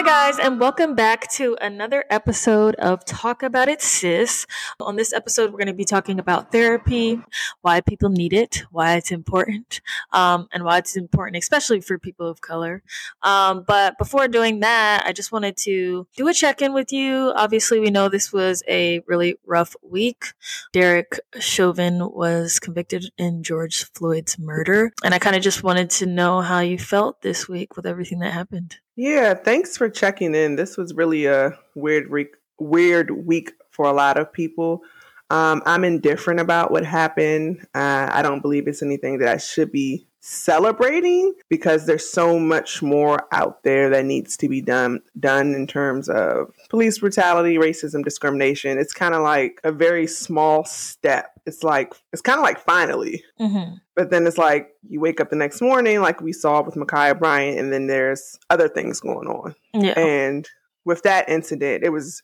Hi, 0.00 0.30
guys, 0.30 0.38
and 0.38 0.58
welcome 0.58 0.94
back 0.94 1.30
to 1.32 1.58
another 1.60 2.06
episode 2.08 2.74
of 2.76 3.04
Talk 3.04 3.42
About 3.42 3.68
It, 3.68 3.82
Sis. 3.82 4.46
On 4.80 4.96
this 4.96 5.12
episode, 5.12 5.52
we're 5.52 5.58
going 5.58 5.66
to 5.66 5.74
be 5.74 5.84
talking 5.84 6.18
about 6.18 6.50
therapy, 6.50 7.20
why 7.60 7.82
people 7.82 8.08
need 8.08 8.32
it, 8.32 8.62
why 8.70 8.94
it's 8.96 9.10
important, 9.10 9.82
um, 10.14 10.48
and 10.54 10.64
why 10.64 10.78
it's 10.78 10.96
important, 10.96 11.36
especially 11.36 11.82
for 11.82 11.98
people 11.98 12.26
of 12.26 12.40
color. 12.40 12.82
Um, 13.20 13.62
but 13.68 13.98
before 13.98 14.26
doing 14.26 14.60
that, 14.60 15.02
I 15.04 15.12
just 15.12 15.32
wanted 15.32 15.58
to 15.64 16.06
do 16.16 16.28
a 16.28 16.32
check 16.32 16.62
in 16.62 16.72
with 16.72 16.94
you. 16.94 17.34
Obviously, 17.36 17.78
we 17.78 17.90
know 17.90 18.08
this 18.08 18.32
was 18.32 18.62
a 18.66 19.02
really 19.06 19.36
rough 19.44 19.76
week. 19.82 20.32
Derek 20.72 21.20
Chauvin 21.40 22.10
was 22.10 22.58
convicted 22.58 23.12
in 23.18 23.42
George 23.42 23.84
Floyd's 23.92 24.38
murder, 24.38 24.94
and 25.04 25.12
I 25.12 25.18
kind 25.18 25.36
of 25.36 25.42
just 25.42 25.62
wanted 25.62 25.90
to 25.90 26.06
know 26.06 26.40
how 26.40 26.60
you 26.60 26.78
felt 26.78 27.20
this 27.20 27.50
week 27.50 27.76
with 27.76 27.84
everything 27.84 28.20
that 28.20 28.32
happened. 28.32 28.78
Yeah, 28.96 29.34
thanks 29.34 29.76
for 29.76 29.88
checking 29.88 30.34
in. 30.34 30.56
This 30.56 30.76
was 30.76 30.94
really 30.94 31.26
a 31.26 31.58
weird 31.74 32.10
week, 32.10 32.36
weird 32.58 33.10
week 33.10 33.52
for 33.70 33.86
a 33.86 33.92
lot 33.92 34.18
of 34.18 34.32
people. 34.32 34.82
Um, 35.30 35.62
I'm 35.64 35.84
indifferent 35.84 36.40
about 36.40 36.70
what 36.70 36.84
happened. 36.84 37.66
Uh, 37.74 38.08
I 38.10 38.20
don't 38.22 38.42
believe 38.42 38.66
it's 38.66 38.82
anything 38.82 39.18
that 39.18 39.28
I 39.28 39.36
should 39.38 39.70
be 39.70 40.06
celebrating 40.20 41.34
because 41.48 41.86
there's 41.86 42.08
so 42.08 42.38
much 42.38 42.82
more 42.82 43.26
out 43.32 43.62
there 43.62 43.88
that 43.88 44.04
needs 44.04 44.36
to 44.36 44.48
be 44.48 44.60
done 44.60 45.00
done 45.18 45.54
in 45.54 45.66
terms 45.66 46.08
of 46.08 46.52
police 46.68 46.98
brutality, 46.98 47.56
racism, 47.56 48.04
discrimination. 48.04 48.78
It's 48.78 48.92
kind 48.92 49.14
of 49.14 49.22
like 49.22 49.60
a 49.64 49.72
very 49.72 50.06
small 50.06 50.64
step. 50.64 51.32
It's 51.46 51.64
like 51.64 51.94
it's 52.12 52.22
kind 52.22 52.38
of 52.38 52.42
like 52.42 52.60
finally. 52.60 53.24
Mm-hmm. 53.40 53.76
But 53.96 54.10
then 54.10 54.26
it's 54.26 54.38
like 54.38 54.68
you 54.88 55.00
wake 55.00 55.20
up 55.20 55.30
the 55.30 55.36
next 55.36 55.62
morning, 55.62 56.00
like 56.00 56.20
we 56.20 56.32
saw 56.32 56.62
with 56.62 56.74
Ma'Khia 56.74 57.18
Bryant, 57.18 57.58
and 57.58 57.72
then 57.72 57.86
there's 57.86 58.38
other 58.50 58.68
things 58.68 59.00
going 59.00 59.26
on. 59.26 59.54
Yeah. 59.72 59.98
And 59.98 60.48
with 60.84 61.02
that 61.02 61.28
incident, 61.28 61.82
it 61.82 61.90
was 61.90 62.22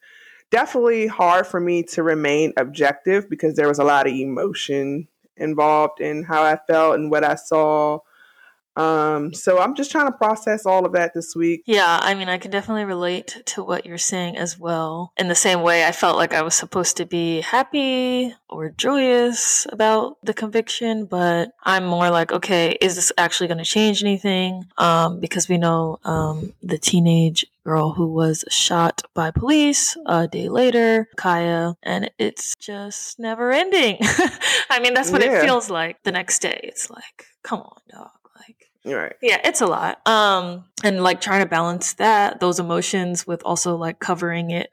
definitely 0.51 1.07
hard 1.07 1.47
for 1.47 1.61
me 1.61 1.83
to 1.83 2.03
remain 2.03 2.53
objective 2.57 3.29
because 3.29 3.57
there 3.57 3.69
was 3.69 3.79
a 3.79 3.85
lot 3.85 4.07
of 4.07 4.13
emotion 4.13 5.09
involved 5.37 6.01
in 6.01 6.25
how 6.25 6.42
I 6.42 6.59
felt 6.67 6.97
and 6.97 7.11
what 7.11 7.25
I 7.25 7.34
saw. 7.37 8.01
Um, 8.77 9.33
so 9.33 9.59
I'm 9.59 9.75
just 9.75 9.91
trying 9.91 10.07
to 10.07 10.13
process 10.13 10.67
all 10.67 10.85
of 10.85 10.93
that 10.93 11.15
this 11.15 11.35
week. 11.35 11.63
Yeah, 11.67 11.99
I 12.03 12.15
mean, 12.15 12.29
I 12.29 12.39
can 12.39 12.51
definitely 12.51 12.85
relate 12.85 13.43
to 13.47 13.63
what 13.65 13.87
you're 13.87 13.99
saying 13.99 14.37
as 14.37 14.59
well. 14.59 15.13
In 15.17 15.29
the 15.29 15.35
same 15.35 15.63
way, 15.63 15.87
I 15.87 15.93
felt 15.93 16.17
like 16.17 16.35
I 16.35 16.43
was 16.43 16.55
supposed 16.55 16.97
to 16.99 17.07
be 17.07 17.41
happy 17.41 18.35
or 18.49 18.71
joyous 18.71 19.67
about 19.71 20.19
the 20.23 20.35
conviction, 20.35 21.07
but 21.07 21.51
I'm 21.65 21.87
more 21.87 22.11
like, 22.11 22.33
okay, 22.33 22.77
is 22.81 22.97
this 22.97 23.13
actually 23.19 23.49
going 23.49 23.59
to 23.59 23.65
change 23.65 24.03
anything? 24.03 24.65
Um, 24.79 25.21
because 25.21 25.49
we 25.49 25.59
know 25.59 25.99
um, 26.05 26.53
the 26.63 26.79
teenage 26.79 27.47
girl 27.67 27.93
who 27.93 28.07
was 28.07 28.45
shot 28.49 29.03
by 29.13 29.31
police 29.31 29.97
a 30.07 30.29
day 30.29 30.49
later, 30.49 31.09
Kaya, 31.17 31.75
and 31.83 32.11
it's 32.19 32.55
just 32.61 33.19
never 33.19 33.51
ending. 33.51 33.99
I 34.71 34.79
mean, 34.81 34.95
that's 34.95 35.11
what 35.11 35.23
yeah. 35.23 35.39
it 35.39 35.45
feels 35.45 35.69
like 35.69 36.03
the 36.05 36.13
next 36.13 36.41
day. 36.41 36.61
It's 36.63 36.89
like, 36.89 37.27
come 37.43 37.61
on, 37.61 37.81
dog. 37.91 38.11
Like, 38.37 38.66
right. 38.95 39.15
Yeah, 39.23 39.41
it's 39.45 39.61
a 39.61 39.67
lot. 39.67 40.06
Um, 40.06 40.65
and 40.84 41.03
like 41.03 41.20
trying 41.20 41.42
to 41.42 41.48
balance 41.48 41.95
that, 41.95 42.41
those 42.41 42.61
emotions 42.61 43.27
with 43.27 43.42
also 43.45 43.77
like 43.77 43.98
covering 43.98 44.51
it 44.51 44.70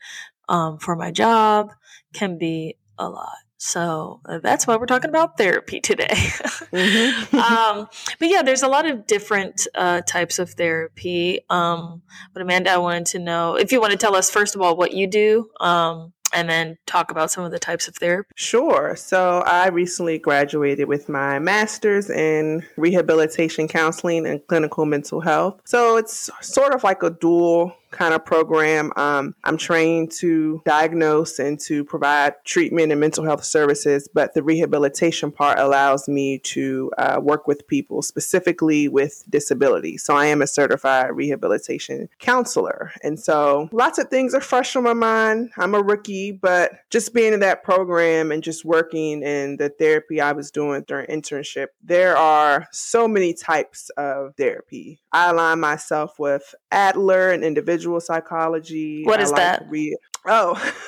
um, 0.50 0.78
for 0.78 0.96
my 0.96 1.12
job 1.12 1.72
can 2.14 2.38
be 2.38 2.78
a 2.98 3.10
lot. 3.10 3.38
So 3.58 4.20
uh, 4.26 4.40
that's 4.40 4.68
why 4.68 4.76
we're 4.76 4.86
talking 4.86 5.10
about 5.10 5.38
therapy 5.38 5.80
today. 5.80 6.14
mm-hmm. 6.14 7.36
um, 7.38 7.88
but 8.20 8.28
yeah, 8.28 8.42
there's 8.42 8.62
a 8.62 8.68
lot 8.68 8.86
of 8.86 9.08
different 9.08 9.68
uh, 9.74 10.02
types 10.02 10.38
of 10.38 10.50
therapy. 10.52 11.40
Um, 11.50 12.02
but 12.34 12.42
Amanda, 12.42 12.72
I 12.72 12.78
wanted 12.78 13.06
to 13.08 13.20
know 13.20 13.56
if 13.56 13.72
you 13.72 13.80
want 13.80 13.92
to 13.92 13.98
tell 13.98 14.16
us 14.16 14.30
first 14.30 14.56
of 14.56 14.62
all 14.62 14.76
what 14.76 14.94
you 14.94 15.08
do, 15.08 15.50
um, 15.62 16.13
and 16.34 16.50
then 16.50 16.78
talk 16.86 17.12
about 17.12 17.32
some 17.32 17.44
of 17.44 17.52
the 17.52 17.60
types 17.60 17.88
of 17.88 17.96
therapy. 17.96 18.30
Sure. 18.36 18.96
So 18.96 19.44
I 19.46 19.70
recently 19.70 20.18
graduated 20.18 20.88
with 20.88 21.10
my 21.10 21.40
master's 21.40 22.10
in 22.10 22.66
rehabilitation 22.78 23.68
counseling 23.68 24.26
and 24.26 24.46
clinical 24.48 24.86
mental 24.86 25.22
health. 25.22 25.62
So 25.66 25.98
it's 25.98 26.30
sort 26.42 26.74
of 26.74 26.84
like 26.84 27.04
a 27.04 27.10
dual 27.10 27.74
kind 27.94 28.14
of 28.14 28.26
program. 28.26 28.92
Um, 28.96 29.36
I'm 29.44 29.58
trained 29.58 30.12
to 30.20 30.62
diagnose 30.66 31.40
and 31.40 31.60
to 31.62 31.86
provide 31.86 32.34
treatment 32.44 32.92
and 32.92 33.00
mental 33.00 33.24
health 33.24 33.46
services, 33.46 34.10
but 34.14 34.34
the 34.34 34.44
rehabilitation 34.44 35.32
part 35.32 35.60
allows 35.60 36.08
me 36.10 36.40
to 36.40 36.92
uh, 36.98 37.20
work 37.22 37.48
with 37.48 37.68
people 37.68 38.02
specifically 38.02 38.88
with 38.88 39.24
disabilities. 39.30 40.04
So 40.04 40.16
I 40.16 40.26
am 40.26 40.42
a 40.42 40.48
certified 40.48 41.12
rehabilitation 41.16 42.10
counselor. 42.20 42.92
And 43.04 43.20
so 43.20 43.70
lots 43.72 44.00
of 44.00 44.10
things 44.10 44.34
are 44.34 44.42
fresh 44.42 44.76
on 44.76 44.84
my 44.84 44.94
mind. 44.94 45.52
I'm 45.58 45.76
a 45.76 45.82
rookie, 45.82 46.32
but 46.32 46.72
just 46.90 47.14
being 47.14 47.34
in 47.34 47.40
that 47.42 47.64
program 47.64 48.32
and 48.32 48.44
just 48.44 48.66
working 48.66 49.22
in 49.24 49.58
the 49.58 49.70
therapy 49.70 50.20
I 50.20 50.32
was 50.32 50.52
doing 50.52 50.84
during 50.88 51.08
internship, 51.08 51.68
there 51.84 52.18
are 52.18 52.68
so 52.72 53.08
many 53.08 53.34
types 53.34 53.90
of 53.98 54.36
therapy. 54.36 55.00
I 55.12 55.30
align 55.30 55.60
myself 55.60 56.18
with 56.18 56.56
Adler 56.72 57.30
and 57.30 57.44
individual 57.44 57.83
individual 57.84 58.00
psychology. 58.00 59.04
What 59.04 59.22
is 59.22 59.32
like 59.32 59.38
that? 59.38 59.70
Read, 59.70 59.98
oh, 60.26 60.56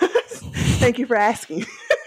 thank 0.80 0.98
you 0.98 1.06
for 1.06 1.16
asking. 1.16 1.66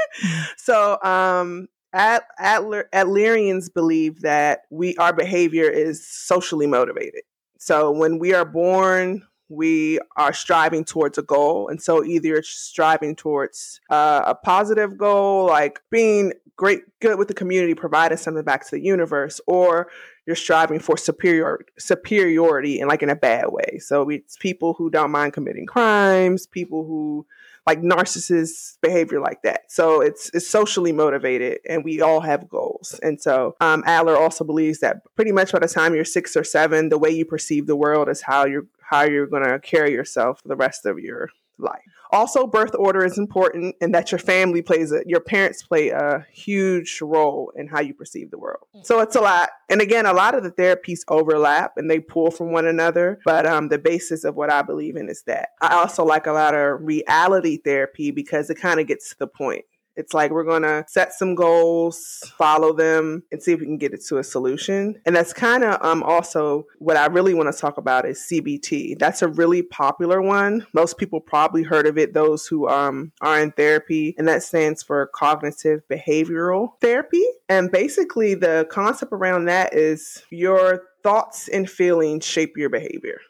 so, 0.57 1.01
um, 1.03 1.69
Ad, 1.93 2.23
Adler, 2.39 2.89
Adlerians 2.93 3.73
believe 3.73 4.21
that 4.21 4.63
we 4.71 4.97
our 4.97 5.13
behavior 5.13 5.69
is 5.69 6.07
socially 6.07 6.67
motivated. 6.67 7.23
So 7.59 7.91
when 7.91 8.19
we 8.19 8.35
are 8.35 8.45
born, 8.45 9.27
we 9.49 9.99
are 10.17 10.35
striving 10.35 10.85
towards 10.85 11.17
a 11.17 11.23
goal, 11.23 11.69
and 11.69 11.81
so 11.81 12.05
either 12.05 12.43
striving 12.43 13.17
towards 13.17 13.81
uh, 13.91 14.23
a 14.27 14.35
positive 14.35 14.99
goal, 14.99 15.47
like 15.47 15.81
being 15.91 16.35
great, 16.59 16.83
good 17.01 17.19
with 17.19 17.29
the 17.29 17.35
community, 17.35 17.73
providing 17.75 18.19
something 18.19 18.45
back 18.45 18.65
to 18.65 18.73
the 18.73 18.83
universe, 18.83 19.41
or 19.47 19.89
you're 20.27 20.37
striving 20.37 20.81
for 20.81 20.99
superior 20.99 21.61
superiority 21.79 22.81
and 22.81 22.89
like 22.89 23.03
in 23.03 23.09
a 23.09 23.17
bad 23.17 23.47
way. 23.49 23.79
So 23.79 24.11
it's 24.11 24.37
people 24.37 24.75
who 24.75 24.91
don't 24.91 25.11
mind 25.11 25.33
committing 25.33 25.65
crimes, 25.65 26.47
people 26.47 26.85
who 26.85 27.27
like 27.67 27.81
narcissist 27.81 28.79
behavior 28.83 29.21
like 29.21 29.43
that. 29.43 29.71
So 29.71 30.01
it's 30.01 30.31
it's 30.35 30.49
socially 30.49 30.93
motivated, 30.93 31.61
and 31.69 31.85
we 31.85 32.03
all 32.03 32.21
have 32.21 32.49
goals. 32.49 32.99
And 33.03 33.21
so 33.21 33.57
um, 33.61 33.85
Adler 33.87 34.17
also 34.17 34.45
believes 34.45 34.81
that 34.81 35.03
pretty 35.15 35.33
much 35.33 35.53
by 35.53 35.61
the 35.61 35.69
time 35.69 35.95
you're 35.95 36.05
six 36.05 36.37
or 36.37 36.45
seven, 36.45 36.89
the 36.89 36.99
way 36.99 37.11
you 37.11 37.25
perceive 37.25 37.67
the 37.67 37.77
world 37.77 38.09
is 38.09 38.21
how 38.23 38.45
you're 38.45 38.67
how 38.81 39.03
you're 39.03 39.27
going 39.27 39.45
to 39.45 39.59
carry 39.61 39.93
yourself 39.93 40.43
for 40.43 40.49
the 40.49 40.57
rest 40.57 40.87
of 40.87 40.99
your 40.99 41.31
life. 41.59 41.98
Also, 42.11 42.47
birth 42.47 42.75
order 42.79 43.05
is 43.05 43.19
important, 43.19 43.77
and 43.81 43.95
that 43.95 44.11
your 44.11 44.19
family 44.19 44.63
plays 44.63 44.93
a, 44.93 45.03
your 45.07 45.21
parents 45.21 45.63
play 45.63 45.91
a 45.91 46.27
huge 46.33 47.01
role 47.03 47.53
in 47.57 47.69
how 47.69 47.81
you 47.81 47.95
perceive 47.95 48.31
the 48.31 48.39
world. 48.39 48.67
So 48.83 49.01
it's 49.01 49.17
a 49.17 49.21
lot. 49.21 49.51
And 49.69 49.81
again, 49.81 50.07
a 50.07 50.13
lot 50.13 50.35
of 50.35 50.43
the 50.43 50.51
therapies 50.51 51.01
overlap 51.09 51.73
and 51.77 51.91
they 51.91 52.01
pull 52.01 52.31
from 52.31 52.53
one 52.53 52.67
another. 52.67 53.21
But 53.25 53.47
um, 53.47 53.69
the 53.69 53.79
basis 53.79 54.25
of 54.25 54.35
what 54.35 54.51
I 54.51 54.63
believe 54.63 54.97
in 54.97 55.09
is 55.09 55.23
that 55.27 55.51
I 55.61 55.75
also 55.75 56.05
like 56.05 56.27
a 56.27 56.33
lot 56.33 56.55
of 56.55 56.79
reality 56.81 57.59
therapy 57.59 58.11
because 58.11 58.49
it 58.51 58.57
kind 58.57 58.81
of 58.81 58.87
gets 58.87 59.11
to 59.11 59.17
the 59.19 59.27
point. 59.27 59.65
It's 59.99 60.15
like 60.15 60.31
we're 60.31 60.45
going 60.45 60.63
to 60.63 60.85
set 60.89 61.13
some 61.13 61.35
goals, 61.35 62.23
follow 62.39 62.73
them, 62.73 63.25
and 63.33 63.43
see 63.43 63.53
if 63.53 63.61
we 63.61 63.67
can 63.67 63.79
get 63.79 63.93
it 63.93 64.05
to 64.07 64.19
a 64.19 64.25
solution. 64.25 65.01
And 65.05 65.15
that's 65.15 65.33
kind 65.33 65.65
of 65.65 65.85
um, 65.85 66.03
also 66.05 66.67
what 66.79 66.97
I 66.97 67.07
really 67.07 67.35
want 67.35 67.53
to 67.53 67.61
talk 67.61 67.79
about 67.79 68.07
is 68.07 68.21
CBT. 68.31 68.99
That's 68.99 69.23
a 69.23 69.29
really 69.29 69.63
popular 69.63 70.23
one. 70.23 70.67
Most 70.73 70.99
people 70.99 71.21
probably 71.21 71.65
heard 71.65 71.87
of 71.87 71.99
it, 71.99 72.15
those 72.15 72.47
who 72.47 72.69
um, 72.69 73.13
are 73.21 73.41
in 73.41 73.51
therapy, 73.53 74.15
and 74.17 74.29
that 74.29 74.45
stands 74.45 74.83
for 74.83 75.11
cognitive 75.15 75.83
behavioral 75.91 76.81
therapy. 76.81 77.25
And 77.49 77.71
basically, 77.71 78.35
the 78.35 78.69
concept 78.71 79.13
around 79.13 79.47
that 79.47 79.75
is 79.75 80.23
your 80.31 80.85
thoughts 81.03 81.49
and 81.49 81.69
feelings 81.69 82.25
shape 82.25 82.57
your 82.57 82.71
behavior. 82.71 83.21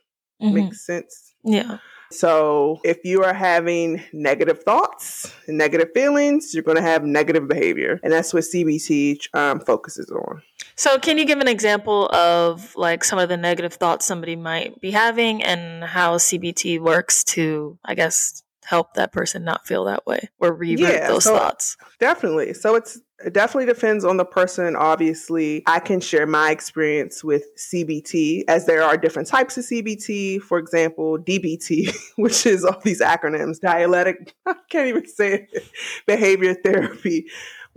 Mm-hmm. 0.43 0.55
Makes 0.55 0.85
sense? 0.85 1.35
Yeah. 1.44 1.79
So 2.10 2.81
if 2.84 3.05
you 3.05 3.25
are 3.25 3.34
having 3.34 4.02
negative 4.12 4.62
thoughts 4.62 5.32
and 5.46 5.58
negative 5.58 5.90
feelings, 5.93 6.55
you're 6.55 6.62
going 6.62 6.76
to 6.76 6.82
have 6.82 7.05
negative 7.05 7.49
behavior. 7.49 8.00
And 8.02 8.12
that's 8.12 8.32
what 8.32 8.44
CBT 8.44 9.34
um, 9.34 9.60
focuses 9.60 10.10
on. 10.10 10.43
So 10.76 10.99
can 10.99 11.19
you 11.19 11.25
give 11.25 11.40
an 11.40 11.49
example 11.49 12.08
of 12.10 12.75
like 12.76 13.05
some 13.05 13.19
of 13.19 13.28
the 13.28 13.37
negative 13.37 13.75
thoughts 13.75 14.06
somebody 14.06 14.37
might 14.37 14.81
be 14.81 14.90
having 14.90 15.43
and 15.43 15.84
how 15.84 16.16
CBT 16.16 16.81
works 16.81 17.25
to, 17.25 17.78
I 17.84 17.94
guess, 17.94 18.43
help 18.64 18.94
that 18.94 19.12
person 19.12 19.44
not 19.44 19.66
feel 19.66 19.84
that 19.87 20.06
way 20.06 20.28
or 20.38 20.52
revert 20.52 20.93
yeah, 20.93 21.08
those 21.08 21.25
so 21.25 21.37
thoughts? 21.37 21.76
Definitely. 21.99 22.54
So 22.54 22.75
it's 22.75 23.00
it 23.25 23.32
definitely 23.32 23.67
depends 23.67 24.05
on 24.05 24.17
the 24.17 24.25
person. 24.25 24.76
Obviously, 24.76 25.62
I 25.67 25.81
can 25.81 26.00
share 26.00 26.26
my 26.26 26.50
experience 26.50 27.25
with 27.25 27.44
CBT 27.56 28.44
as 28.47 28.67
there 28.67 28.82
are 28.82 28.97
different 28.97 29.26
types 29.26 29.59
of 29.59 29.65
CBT. 29.65 30.41
For 30.41 30.59
example, 30.59 31.19
DBT, 31.19 31.93
which 32.17 32.47
is 32.47 32.65
all 32.65 32.81
these 32.85 33.00
acronyms, 33.00 33.61
dialectic, 33.61 34.35
I 34.47 34.55
can't 34.70 34.88
even 34.88 35.06
say 35.09 35.49
it, 35.53 35.65
behavior 36.06 36.55
therapy, 36.55 37.26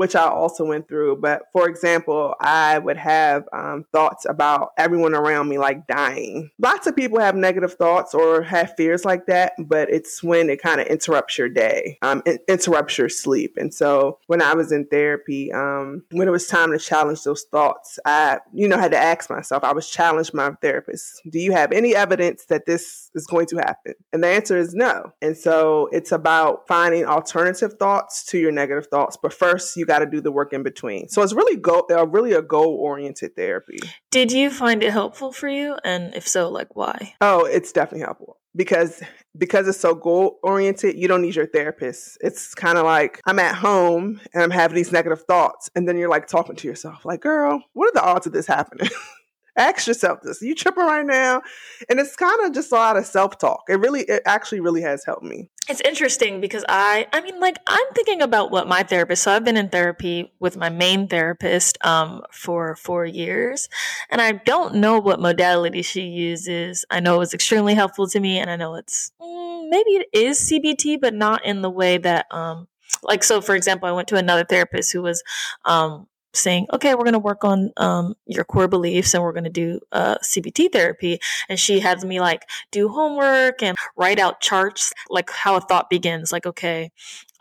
which 0.02 0.16
I 0.16 0.24
also 0.24 0.66
went 0.66 0.88
through. 0.88 1.18
But 1.18 1.44
for 1.54 1.70
example, 1.70 2.34
I 2.42 2.80
would 2.80 2.98
have 2.98 3.48
um, 3.54 3.86
thoughts 3.92 4.26
about 4.28 4.72
everyone 4.76 5.14
around 5.14 5.48
me 5.48 5.60
like 5.60 5.86
dying. 5.86 6.50
Lots 6.58 6.88
of 6.88 6.96
people 6.96 7.20
have 7.20 7.36
negative 7.36 7.76
thoughts 7.76 8.16
or 8.16 8.42
have 8.42 8.74
fears 8.76 9.06
like 9.06 9.28
that, 9.28 9.54
but 9.60 9.92
it's 9.92 10.24
when 10.24 10.50
it 10.50 10.60
kind 10.60 10.82
of 10.82 10.88
interrupts 10.88 11.38
your 11.38 11.50
day, 11.50 12.00
um, 12.02 12.24
it 12.26 12.42
interrupts 12.48 12.98
your 12.98 13.10
sleep. 13.10 13.58
And 13.58 13.72
so 13.72 14.18
when 14.26 14.42
I 14.42 14.56
was 14.56 14.72
in 14.72 14.88
therapy, 14.88 15.52
um, 15.54 16.04
when 16.10 16.28
it 16.28 16.32
was 16.32 16.48
time 16.48 16.72
to 16.72 16.80
challenge 16.80 17.22
those 17.24 17.44
thoughts, 17.52 18.00
I, 18.04 18.40
you 18.52 18.68
know, 18.68 18.80
had 18.80 18.94
to 18.94 18.98
ask 18.98 19.30
myself, 19.30 19.64
I 19.64 19.72
was 19.72 19.88
challenged 19.88 20.34
my 20.34 20.50
therapist, 20.64 21.22
do 21.30 21.38
you 21.38 21.52
have 21.52 21.72
any 21.72 21.96
evidence 21.96 22.46
that 22.46 22.66
this 22.66 23.12
is 23.14 23.28
going 23.28 23.46
to 23.50 23.58
happen? 23.58 23.94
And 24.12 24.24
the 24.24 24.30
answer 24.30 24.58
is 24.58 24.74
no. 24.74 25.14
And 25.22 25.38
so 25.38 25.90
it's 25.92 26.12
about 26.12 26.68
finding 26.68 27.06
alternative 27.06 27.74
thoughts 27.74 28.26
to 28.32 28.40
your 28.40 28.52
negative 28.52 28.88
thoughts. 28.88 29.16
But 29.22 29.32
first, 29.32 29.78
you 29.78 29.91
got 29.92 30.00
to 30.00 30.06
do 30.06 30.22
the 30.22 30.32
work 30.32 30.54
in 30.54 30.64
between. 30.64 31.10
So 31.10 31.22
it's 31.22 31.34
really 31.34 31.58
go, 31.58 31.86
uh, 31.92 32.08
really 32.08 32.32
a 32.32 32.42
goal 32.42 32.76
oriented 32.76 33.36
therapy. 33.36 33.80
Did 34.10 34.32
you 34.32 34.50
find 34.50 34.84
it 34.84 34.92
helpful 34.92 35.34
for 35.34 35.50
you? 35.50 35.76
And 35.84 36.16
if 36.16 36.26
so, 36.26 36.50
like 36.50 36.76
why? 36.78 37.14
Oh, 37.20 37.44
it's 37.46 37.74
definitely 37.74 38.06
helpful 38.06 38.38
because 38.56 39.02
because 39.38 39.68
it's 39.68 39.80
so 39.80 39.96
goal 39.96 40.40
oriented 40.44 40.98
you 40.98 41.08
don't 41.08 41.22
need 41.22 41.36
your 41.36 41.46
therapist 41.46 42.18
it's 42.20 42.54
kind 42.54 42.78
of 42.78 42.84
like 42.84 43.22
i'm 43.26 43.40
at 43.40 43.56
home 43.56 44.20
and 44.34 44.44
i'm 44.44 44.52
having 44.52 44.76
these 44.76 44.92
negative 44.92 45.24
thoughts 45.24 45.70
and 45.74 45.88
then 45.88 45.98
you're 45.98 46.10
like 46.10 46.28
talking 46.28 46.54
to 46.54 46.68
yourself 46.68 47.06
like 47.06 47.22
girl 47.22 47.64
what 47.72 47.88
are 47.88 47.94
the 47.94 48.04
odds 48.04 48.28
of 48.28 48.34
this 48.34 48.46
happening 48.46 48.90
ask 49.58 49.88
yourself 49.88 50.20
this. 50.24 50.42
You 50.42 50.56
tripping 50.56 50.86
right 50.86 51.06
now? 51.06 51.42
And 51.90 52.00
it's 52.00 52.16
kind 52.16 52.46
of 52.46 52.54
just 52.54 52.72
a 52.72 52.76
lot 52.76 52.98
of 52.98 53.06
self 53.06 53.38
talk. 53.38 53.64
It 53.70 53.80
really, 53.80 54.02
it 54.02 54.22
actually 54.26 54.60
really 54.60 54.82
has 54.82 55.04
helped 55.06 55.24
me. 55.24 55.50
It's 55.70 55.82
interesting 55.82 56.42
because 56.42 56.66
I, 56.68 57.08
I 57.14 57.22
mean, 57.22 57.40
like 57.40 57.58
I'm 57.68 57.86
thinking 57.94 58.22
about 58.22 58.52
what 58.52 58.68
my 58.68 58.84
therapist. 58.84 59.24
So 59.24 59.32
I've 59.32 59.46
been 59.46 59.58
in 59.58 59.70
therapy 59.70 60.32
with 60.40 60.58
my 60.58 60.70
main 60.70 61.08
therapist 61.08 61.78
um, 61.86 62.24
for 62.32 62.76
four 62.76 63.06
years, 63.06 63.70
and 64.10 64.22
I 64.22 64.34
don't 64.34 64.76
know 64.76 65.00
what 65.00 65.20
modality 65.20 65.82
she 65.82 66.02
uses. 66.02 66.84
I 66.90 67.00
know 67.00 67.16
it 67.16 67.20
was 67.20 67.34
extremely 67.34 67.76
helpful 67.76 68.08
to 68.08 68.20
me, 68.20 68.40
and 68.40 68.50
I 68.50 68.56
know 68.56 68.76
it's 68.76 69.12
mm, 69.22 69.70
maybe 69.70 69.92
it 69.92 70.08
is 70.14 70.40
CBT, 70.40 71.00
but 71.00 71.14
not 71.14 71.46
in 71.46 71.62
the 71.62 71.70
way 71.70 71.98
that 72.00 72.26
um, 72.32 72.68
like 73.04 73.24
so 73.24 73.42
for 73.42 73.56
example 73.56 73.88
i 73.88 73.92
went 73.92 74.08
to 74.08 74.16
another 74.16 74.44
therapist 74.44 74.92
who 74.92 75.02
was 75.02 75.24
um, 75.66 76.08
saying, 76.34 76.68
okay, 76.74 76.94
we're 76.96 77.04
going 77.04 77.14
to 77.14 77.20
work 77.20 77.44
on 77.44 77.72
um, 77.78 78.16
your 78.26 78.44
core 78.44 78.68
beliefs 78.68 79.14
and 79.14 79.24
we're 79.24 79.34
going 79.34 79.44
to 79.44 79.50
do 79.50 79.80
uh, 79.92 80.18
CBT 80.24 80.72
therapy. 80.72 81.20
And 81.50 81.60
she 81.60 81.80
has 81.80 82.06
me 82.06 82.20
like 82.20 82.44
do 82.72 82.90
homework 82.90 83.62
and 83.62 83.78
write 83.96 84.20
out 84.20 84.42
charts, 84.42 84.94
like 85.10 85.30
how 85.30 85.56
a 85.56 85.62
thought 85.62 85.90
begins. 85.90 86.32
Like, 86.32 86.46
okay, 86.46 86.92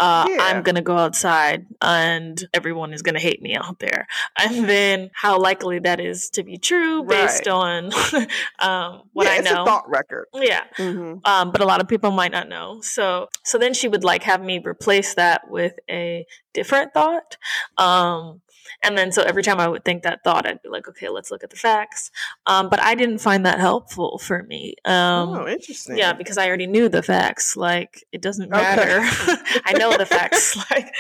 uh, 0.01 0.27
yeah. 0.29 0.39
I'm 0.41 0.63
going 0.63 0.77
to 0.77 0.83
go 0.83 0.97
outside 0.97 1.67
and 1.83 2.43
everyone 2.55 2.95
is 2.95 3.03
going 3.03 3.15
to 3.15 3.21
hate 3.21 3.43
me 3.43 3.55
out 3.55 3.79
there. 3.79 4.07
And 4.39 4.69
then 4.69 5.11
how 5.13 5.39
likely 5.39 5.79
that 5.81 6.01
is 6.01 6.31
to 6.31 6.43
be 6.43 6.57
true 6.57 7.05
based 7.05 7.47
right. 7.47 7.53
on 7.53 7.85
um, 8.59 9.03
what 9.13 9.27
i 9.27 9.39
know 9.39 9.51
yeah, 9.51 9.51
I 9.51 9.55
know. 9.55 9.65
thought 9.67 9.89
record. 9.89 10.27
Yeah. 10.35 10.65
Mm-hmm. 10.79 11.19
Um, 11.25 11.51
but 11.53 11.61
a 11.61 11.67
lot 11.67 11.81
of 11.81 11.89
people 11.89 12.11
might 12.11 12.33
not 12.33 12.49
know. 12.49 12.81
So, 12.81 13.29
so 13.45 13.59
then 13.59 13.75
she 13.75 13.89
would 13.89 14.03
like 14.03 14.23
have 14.23 14.43
me 14.43 14.59
replace 14.65 15.15
that 15.15 15.51
with 15.51 15.75
a 15.91 16.27
different 16.55 16.95
thought. 16.95 17.37
Um, 17.77 18.41
and 18.83 18.97
then 18.97 19.13
so 19.13 19.23
every 19.23 19.43
time 19.43 19.61
I 19.61 19.69
would 19.69 19.85
think 19.85 20.03
that 20.03 20.25
thought, 20.25 20.47
I'd 20.47 20.63
be 20.63 20.69
like, 20.69 20.89
okay, 20.89 21.09
let's 21.09 21.31
look 21.31 21.45
at 21.45 21.51
the 21.51 21.57
facts. 21.57 22.11
Um, 22.47 22.69
but 22.69 22.81
I 22.81 22.95
didn't 22.95 23.19
find 23.19 23.45
that 23.47 23.59
helpful 23.59 24.19
for 24.19 24.43
me. 24.45 24.75
Um, 24.85 25.31
oh, 25.31 25.49
interesting. 25.49 25.97
Yeah, 25.97 26.13
because 26.13 26.39
I 26.39 26.47
already 26.47 26.67
knew 26.67 26.89
the 26.89 27.03
facts. 27.03 27.57
Like 27.57 28.05
it 28.13 28.23
doesn't 28.23 28.51
matter. 28.51 29.07
Okay. 29.07 29.61
I 29.65 29.73
know 29.75 29.97
the 29.97 30.07
facts. 30.07 30.57
Like 30.71 30.95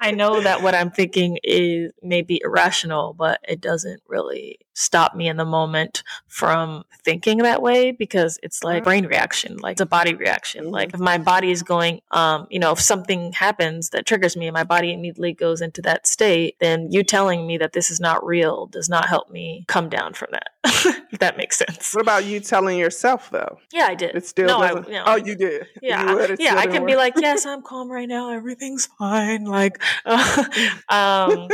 I 0.00 0.12
know 0.12 0.40
that 0.40 0.62
what 0.62 0.74
I'm 0.74 0.90
thinking 0.90 1.38
is 1.42 1.90
maybe 2.02 2.40
irrational, 2.44 3.12
but 3.12 3.40
it 3.48 3.60
doesn't 3.60 4.02
really 4.06 4.58
stop 4.76 5.16
me 5.16 5.26
in 5.26 5.38
the 5.38 5.44
moment 5.44 6.02
from 6.28 6.84
thinking 7.02 7.38
that 7.38 7.62
way 7.62 7.92
because 7.92 8.38
it's 8.42 8.62
like 8.62 8.84
brain 8.84 9.06
reaction, 9.06 9.56
like 9.56 9.72
it's 9.72 9.80
a 9.80 9.86
body 9.86 10.14
reaction. 10.14 10.64
Mm-hmm. 10.64 10.74
Like 10.74 10.94
if 10.94 11.00
my 11.00 11.16
body 11.16 11.50
is 11.50 11.62
going, 11.62 12.02
um, 12.10 12.46
you 12.50 12.58
know, 12.58 12.72
if 12.72 12.80
something 12.80 13.32
happens 13.32 13.90
that 13.90 14.04
triggers 14.04 14.36
me 14.36 14.46
and 14.46 14.54
my 14.54 14.64
body 14.64 14.92
immediately 14.92 15.32
goes 15.32 15.62
into 15.62 15.80
that 15.82 16.06
state, 16.06 16.56
then 16.60 16.88
you 16.90 17.02
telling 17.06 17.46
me 17.46 17.58
that 17.58 17.72
this 17.72 17.90
is 17.90 18.00
not 18.00 18.24
real 18.24 18.66
does 18.66 18.88
not 18.88 19.08
help 19.08 19.30
me 19.30 19.64
come 19.68 19.88
down 19.88 20.12
from 20.14 20.28
that. 20.32 20.50
if 21.12 21.18
that 21.20 21.36
makes 21.36 21.56
sense. 21.56 21.94
What 21.94 22.02
about 22.02 22.24
you 22.24 22.40
telling 22.40 22.78
yourself 22.78 23.30
though? 23.30 23.58
Yeah, 23.72 23.86
I 23.86 23.94
did. 23.94 24.14
It 24.14 24.26
still 24.26 24.46
no, 24.46 24.60
doesn't. 24.60 24.88
I, 24.88 24.90
no. 24.90 25.04
Oh, 25.06 25.16
you 25.16 25.34
did. 25.36 25.66
Yeah, 25.82 26.12
you 26.28 26.36
yeah. 26.38 26.56
I 26.56 26.66
can 26.66 26.84
be 26.84 26.96
like, 26.96 27.14
yes, 27.16 27.46
I'm 27.46 27.62
calm 27.62 27.90
right 27.90 28.08
now. 28.08 28.32
Everything's 28.32 28.86
fine. 28.98 29.44
Like, 29.44 29.82
uh, 30.04 30.44
um, 30.88 31.48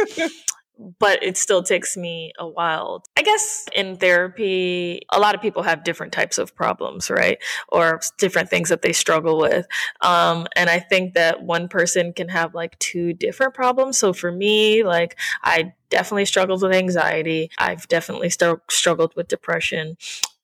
but 0.98 1.22
it 1.22 1.36
still 1.36 1.62
takes 1.62 1.96
me 1.96 2.32
a 2.38 2.46
while. 2.46 3.04
I 3.16 3.22
guess 3.22 3.66
in 3.74 3.96
therapy, 3.96 5.02
a 5.10 5.20
lot 5.20 5.34
of 5.34 5.42
people 5.42 5.62
have 5.62 5.84
different 5.84 6.12
types 6.12 6.38
of 6.38 6.54
problems, 6.54 7.10
right? 7.10 7.38
Or 7.68 8.00
different 8.18 8.50
things 8.50 8.68
that 8.68 8.82
they 8.82 8.92
struggle 8.92 9.38
with. 9.38 9.66
Um, 10.00 10.46
and 10.56 10.68
I 10.68 10.78
think 10.78 11.14
that 11.14 11.42
one 11.42 11.68
person 11.68 12.12
can 12.12 12.28
have 12.28 12.54
like 12.54 12.78
two 12.78 13.12
different 13.12 13.54
problems. 13.54 13.98
So 13.98 14.12
for 14.12 14.32
me, 14.32 14.82
like 14.84 15.18
I 15.42 15.72
definitely 15.90 16.24
struggled 16.24 16.62
with 16.62 16.72
anxiety. 16.72 17.50
I've 17.58 17.86
definitely 17.88 18.30
st- 18.30 18.60
struggled 18.70 19.14
with 19.14 19.28
depression. 19.28 19.96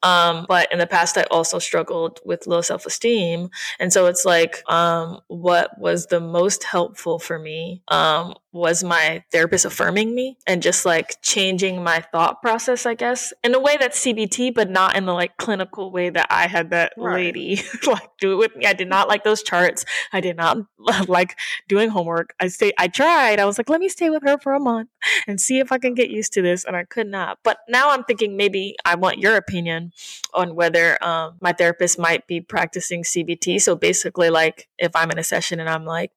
Um, 0.02 0.46
but 0.48 0.70
in 0.72 0.78
the 0.78 0.86
past, 0.86 1.18
I 1.18 1.24
also 1.24 1.58
struggled 1.58 2.20
with 2.24 2.46
low 2.46 2.60
self 2.60 2.86
esteem. 2.86 3.50
And 3.80 3.92
so 3.92 4.06
it's 4.06 4.24
like, 4.24 4.62
um, 4.70 5.20
what 5.26 5.76
was 5.78 6.06
the 6.06 6.20
most 6.20 6.64
helpful 6.64 7.18
for 7.18 7.38
me, 7.38 7.82
um, 7.88 8.34
was 8.58 8.84
my 8.84 9.24
therapist 9.32 9.64
affirming 9.64 10.14
me 10.14 10.36
and 10.46 10.62
just 10.62 10.84
like 10.84 11.16
changing 11.22 11.82
my 11.82 12.00
thought 12.12 12.42
process, 12.42 12.84
I 12.84 12.94
guess, 12.94 13.32
in 13.42 13.54
a 13.54 13.60
way 13.60 13.76
that's 13.78 14.04
CBT, 14.04 14.54
but 14.54 14.70
not 14.70 14.96
in 14.96 15.06
the 15.06 15.14
like 15.14 15.36
clinical 15.36 15.90
way 15.90 16.10
that 16.10 16.26
I 16.30 16.46
had 16.46 16.70
that 16.70 16.92
right. 16.96 17.14
lady 17.14 17.62
like 17.86 18.10
do 18.20 18.32
it 18.32 18.36
with 18.36 18.56
me. 18.56 18.66
I 18.66 18.72
did 18.72 18.88
not 18.88 19.08
like 19.08 19.24
those 19.24 19.42
charts. 19.42 19.84
I 20.12 20.20
did 20.20 20.36
not 20.36 20.58
like 21.08 21.38
doing 21.68 21.88
homework. 21.88 22.34
I 22.40 22.48
stay, 22.48 22.72
I 22.78 22.88
tried. 22.88 23.40
I 23.40 23.44
was 23.44 23.58
like, 23.58 23.68
let 23.68 23.80
me 23.80 23.88
stay 23.88 24.10
with 24.10 24.22
her 24.24 24.38
for 24.38 24.52
a 24.54 24.60
month 24.60 24.88
and 25.26 25.40
see 25.40 25.58
if 25.60 25.72
I 25.72 25.78
can 25.78 25.94
get 25.94 26.10
used 26.10 26.32
to 26.34 26.42
this. 26.42 26.64
And 26.64 26.76
I 26.76 26.84
could 26.84 27.06
not. 27.06 27.38
But 27.42 27.58
now 27.68 27.90
I'm 27.90 28.04
thinking 28.04 28.36
maybe 28.36 28.76
I 28.84 28.96
want 28.96 29.18
your 29.18 29.36
opinion 29.36 29.92
on 30.34 30.54
whether 30.54 31.02
um, 31.02 31.36
my 31.40 31.52
therapist 31.52 31.98
might 31.98 32.26
be 32.26 32.40
practicing 32.40 33.02
CBT. 33.02 33.60
So 33.60 33.76
basically, 33.76 34.30
like 34.30 34.68
if 34.78 34.94
I'm 34.94 35.10
in 35.10 35.18
a 35.18 35.24
session 35.24 35.60
and 35.60 35.68
I'm 35.68 35.84
like, 35.84 36.12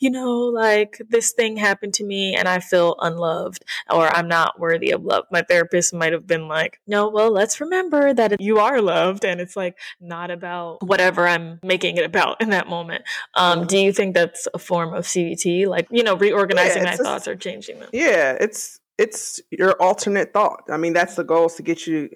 you 0.00 0.10
know, 0.10 0.32
like 0.32 1.00
this 1.08 1.32
thing 1.32 1.56
happened 1.56 1.75
to 1.80 2.04
me 2.04 2.34
and 2.34 2.48
I 2.48 2.60
feel 2.60 2.96
unloved 3.00 3.64
or 3.90 4.08
I'm 4.08 4.28
not 4.28 4.58
worthy 4.58 4.90
of 4.90 5.04
love. 5.04 5.24
My 5.30 5.42
therapist 5.42 5.94
might 5.94 6.12
have 6.12 6.26
been 6.26 6.48
like, 6.48 6.80
no, 6.86 7.08
well, 7.08 7.30
let's 7.30 7.60
remember 7.60 8.12
that 8.14 8.40
you 8.40 8.58
are 8.58 8.80
loved 8.80 9.24
and 9.24 9.40
it's 9.40 9.56
like 9.56 9.78
not 10.00 10.30
about 10.30 10.82
whatever 10.82 11.26
I'm 11.26 11.60
making 11.62 11.96
it 11.96 12.04
about 12.04 12.40
in 12.40 12.50
that 12.50 12.68
moment. 12.68 13.04
Um, 13.34 13.60
mm-hmm. 13.60 13.66
Do 13.68 13.78
you 13.78 13.92
think 13.92 14.14
that's 14.14 14.48
a 14.54 14.58
form 14.58 14.94
of 14.94 15.04
CBT? 15.04 15.66
Like, 15.66 15.88
you 15.90 16.02
know, 16.02 16.16
reorganizing 16.16 16.82
yeah, 16.82 16.90
my 16.90 16.96
thoughts 16.96 17.28
or 17.28 17.36
changing 17.36 17.80
them? 17.80 17.90
Yeah, 17.92 18.36
it's 18.40 18.80
it's 18.98 19.40
your 19.50 19.72
alternate 19.72 20.32
thought. 20.32 20.64
I 20.70 20.76
mean, 20.76 20.92
that's 20.92 21.16
the 21.16 21.24
goal 21.24 21.46
is 21.46 21.54
to 21.54 21.62
get 21.62 21.86
you 21.86 22.08